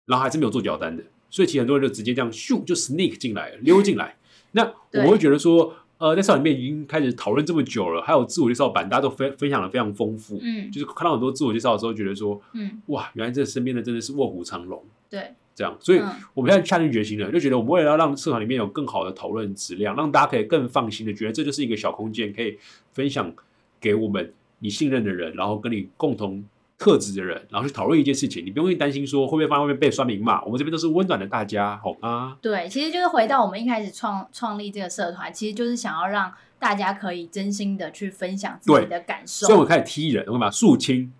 [0.08, 1.04] 然后还是没有做表单的。
[1.36, 4.16] 所以其实很多人就直接这样咻就 sneak 进来溜进来。
[4.54, 4.64] 那
[4.94, 10.40] 我会觉得说，呃，在社里面已经开始讨论这么久了，还有自我介绍版，大家都分分享的非常丰富。
[10.42, 14.82] 嗯，就是看到很多自我介绍的时候，觉得说，嗯，哇，原来这身边的真的是卧虎藏龙。
[15.10, 16.00] 对，这样，所以
[16.34, 22.58] 我们现在下定决心了，就觉得我们为了要让社团里面有更好的讨论质量，让大家可以更放心的觉得这就是一个小空间，可以
[22.94, 23.34] 分享
[23.82, 26.46] 给我们你信任的人，然后跟你共同。
[26.78, 30.44] 特质的人，然后去讨论一件事情，你不用担心说会不会放外面被酸民骂。
[30.44, 32.38] 我们这边都是温暖的大家，好吗？
[32.42, 39.48] 对，其实就是回到我们一开始创创立这个社团，其实就是想要让大家可以真心的去分享自己的感受。
[39.48, 41.14] 所以我开始踢人，我干嘛肃清。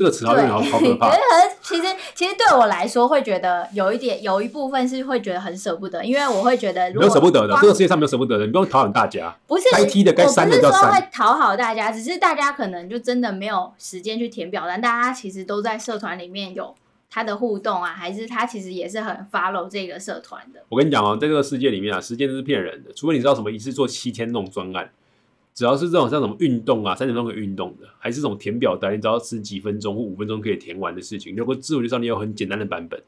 [0.00, 1.14] 这个词好像好好可怕。
[1.60, 1.82] 其实
[2.14, 9.36] 其实对我来说，会觉得有一点有一部分是会觉得很舍不得，因为我会觉得没有舍不得的，这个世界上没有舍不得的，你不用讨好大家。
[9.46, 10.90] 不是该踢的该删的叫删。
[10.90, 14.80] 会讨好大家，只是大家可能就真的没有时间去填表单。
[14.80, 16.74] 大家其实都在社团里面有
[17.10, 20.60] 他的互动啊，还是他其实也是很 follow 这个社团的。
[20.70, 24.90] 我跟你讲哦，在这个世界里面啊，时间都是骗人的，除非你知道什么一次做七天那种专案。
[25.52, 31.36] 只要是这种像什么运动啊，三点钟可以运动的，还是这种填表单，你只要十几分钟或五分钟可以填完的事情。
[31.36, 33.02] 如果自我介绍你有很简单的版本，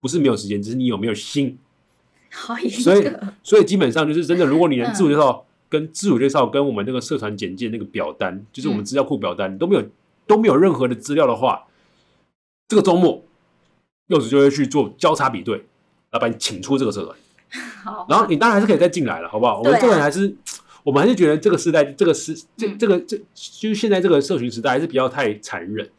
[0.00, 1.58] 不是没有时间，只是你有没有心。
[2.30, 2.60] 所
[2.98, 3.10] 以，
[3.42, 9.84] 所以基本上就是真的，如果你连自我介绍跟自我介绍跟我们那个社团简介那个表单，就是我们资料库表单都没有
[10.26, 11.64] 都没有任何的资料的话，
[12.68, 13.24] 这个周末
[14.08, 15.56] 柚子就会去做交叉比对，
[16.10, 17.16] 然后把你请出这个社团。
[17.84, 19.60] 好，然后你当然还是可以再进来了，好不好？
[19.60, 20.36] 我们个人还是。
[20.84, 25.90] 我们还是觉得这个时代，这个时这这个这就是现在这个社群时代还是比较太残忍。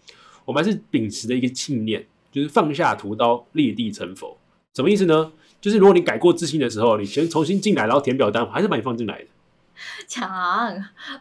[0.46, 4.38] 我们还是秉持的一个信念，就是放下屠刀，立地成佛。
[4.76, 5.32] 什么意思呢？
[5.60, 9.26] 就是如果你改过自新的时候，你先重新进来，然后填表单，还是把你放进来的。
[10.08, 10.30] 强，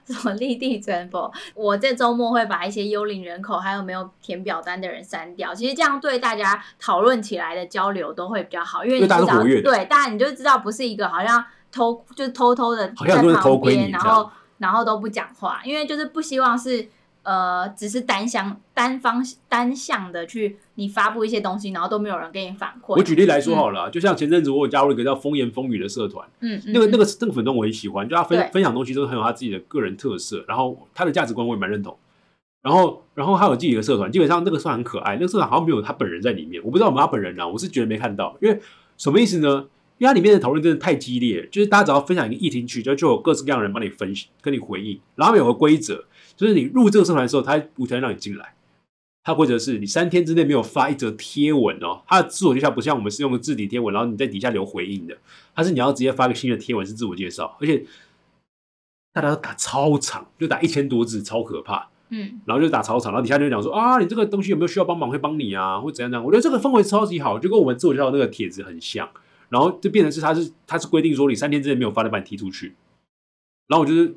[0.04, 1.32] 怎么立地成佛？
[1.54, 5.54] 我这周末会把一些幽灵人口还有没有填表单的人删掉。
[5.54, 11.42] 其实这样对大家讨论起来的交流都会比较好，因为大家对大家你就知道不是一个好像。
[11.74, 16.88] 偷就是偷偷的在旁边，然后然后都不讲话，因为就是不希望是
[17.24, 22.94] 呃，只是单向单方单向的去你发布一些东西，然后都没有人给你反馈。
[22.96, 31.96] 我举例来说好了，就像前阵子我加入一个叫风言风语的社团，嗯，那个那个那个粉动我很喜欢，就他分分享东西都是很有他自己的个人特色，然后他的价值观我也蛮认同。
[32.62, 38.60] 然后然后他有自己的社团，基本上那个社团很可爱，那个社团好像没有他本人在里面，我不知道有没有他本人啊，我是觉得没看到，因为
[38.96, 39.66] 什么意思呢？
[39.98, 45.00] 因为它里面的讨论真的太激烈，就是大家只要分享一个议题去，就就有各式各样的人帮你分析、跟你回应。
[45.14, 46.04] 然后有个规则，
[46.36, 48.54] 就是你入这个社团的时候，他无条件让你进来。
[49.22, 55.16] 它规则是你三天之内没有发一则贴文哦，它的自我介绍不像我们是用个字体贴文，然后你在底下留回应的，
[55.54, 57.86] 它是你要直接发个新的贴文是自我介绍，而且
[59.14, 61.88] 大家都打超长，就打一千多字，超可怕。
[62.10, 66.24] 嗯然后就打超长，然后底下就讲说啊，你这个东西有没有需要帮忙，会帮你啊，或怎样怎样。
[66.24, 69.08] 我觉得这个氛围超级好，就跟我们自我介绍那个帖子很像。
[69.54, 72.74] 然后就变成是他是他是规定说你三天之内没有发的把你踢出去。
[73.68, 74.16] 然后我就是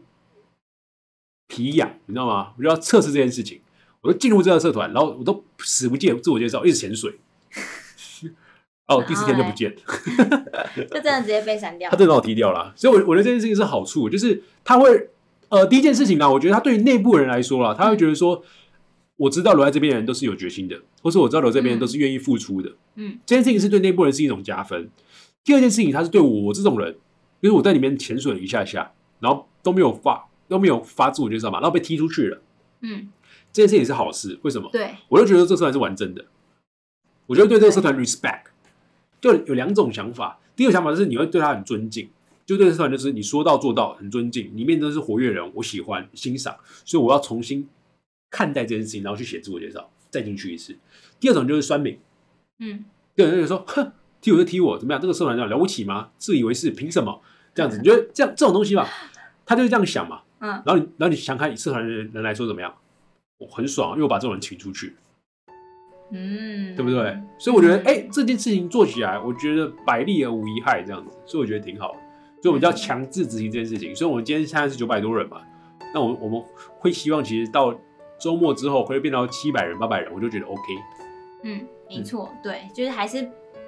[1.48, 2.54] 皮痒，你知道吗？
[2.58, 3.62] 我就要测试这件事情，
[4.02, 7.20] 我就进入这个社团，然后我都死不见自我介绍，一直潜水。
[8.90, 9.76] 哦，第四天就不见，
[10.90, 11.96] 就真的直接被删掉他。
[11.96, 12.74] 真的把我踢掉了。
[12.76, 15.10] 所以我，我觉得这件事情是好处，就是他会
[15.50, 18.44] 呃，第一件事情呢，我觉得他对于内部人来说啦，他会觉得说，
[19.18, 22.72] 我知道留在这边的人都是有决心的，或是我知道留在这边的人都是愿意付出的。
[22.96, 24.90] 嗯这件事情是对内部人是一种加分。
[25.48, 26.94] 第二件事情，他是对我这种人，
[27.42, 28.92] 就是我在里面潜水了一下下，
[29.22, 32.42] 然后都没有发都没有发自我介绍嘛，然后被踢出去了，
[32.82, 33.08] 嗯，
[33.54, 34.38] 这件事情是好事。
[34.42, 34.70] 为什么？
[34.74, 36.26] 对，我就觉得这个社团是完整的，
[37.28, 38.48] 我觉得对这个社团 respect，
[39.22, 40.38] 就有两种想法。
[40.54, 42.10] 第一个想法就是你会对他很尊敬，
[42.46, 47.66] 就对这社团就是你说到做到，很尊敬，里面都是活跃人，我喜欢欣赏，所以我要重新
[48.30, 50.76] 看待这件事情，然后去写自我介绍，再进去一次。
[51.22, 51.98] 第二种就是酸民，
[52.60, 52.84] 嗯
[53.16, 55.02] 第二种就是说，哼，踢我就踢我，怎么样？
[55.02, 56.10] 这个社团这样了不起吗？
[56.18, 57.22] 自以为是，凭什么？
[57.54, 58.88] 这样子，你觉得这样这种东西吧，
[59.46, 60.22] 他就是这样想嘛。
[60.40, 62.74] 嗯然后你，然后你想看以社团的人人来说怎么样？
[63.40, 64.96] 我很爽，因为我把这种人请出去，
[66.12, 67.18] 嗯，对不对？
[67.40, 72.00] 所以我觉得，哎、这件事情做起来，我觉得百利而无一害，这样子，所以我觉得挺好的。
[72.42, 73.96] 所以我们就要强制执行这件事情。
[73.96, 75.42] 所以我们今天现在是九百多人嘛，
[75.94, 76.44] 那我我们
[76.80, 77.74] 会希望，其实到
[78.20, 80.62] 周末之后会变到七百人、八百人，我就觉得 OK。
[81.44, 83.28] 嗯，没错，对，就是还是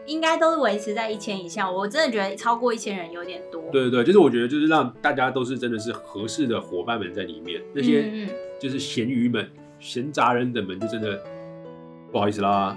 [0.10, 1.70] 应该都是维持在一千以下。
[1.70, 3.62] 我真的觉得超过一千人有点多。
[3.72, 8.28] 对对对，就是我觉得就是让大家都是真的是合适的伙伴们在里面，那些
[8.60, 9.50] 就是咸鱼们、
[9.80, 11.22] 闲杂人等们，就真的
[12.12, 12.76] 不好意思啦，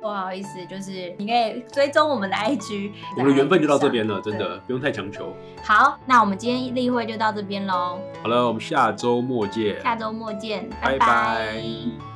[0.00, 2.90] 不好意思，就是你可以追踪我们的 IG。
[3.18, 5.32] 我们的缘分就到这边了，真的不用太强求。
[5.62, 12.11] 好，那我们今天例会就到这边喽，好了，我们下周末见，下周末见，拜拜拜